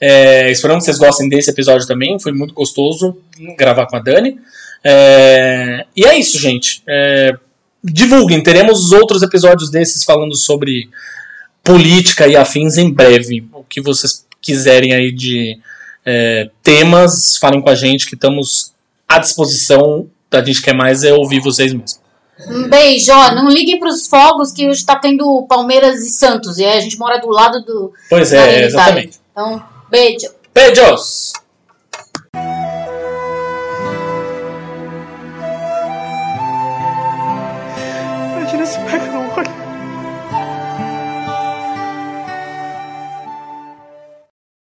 [0.00, 3.18] É, esperamos que vocês gostem desse episódio também, foi muito gostoso
[3.58, 4.38] gravar com a Dani.
[4.82, 6.82] É, e é isso, gente.
[6.86, 7.34] É,
[7.84, 10.88] divulguem, teremos outros episódios desses falando sobre
[11.66, 13.44] política e afins em breve.
[13.52, 15.58] O que vocês quiserem aí de
[16.04, 18.72] é, temas, falem com a gente que estamos
[19.08, 20.08] à disposição.
[20.30, 22.00] A gente quer mais é ouvir vocês mesmos.
[22.48, 23.34] Um beijo, ó.
[23.34, 26.58] Não liguem pros fogos que hoje tá tendo Palmeiras e Santos.
[26.58, 27.92] E a gente mora do lado do.
[28.08, 29.18] Pois é, exatamente.
[29.32, 30.28] Então, beijo.
[30.54, 31.32] Beijos!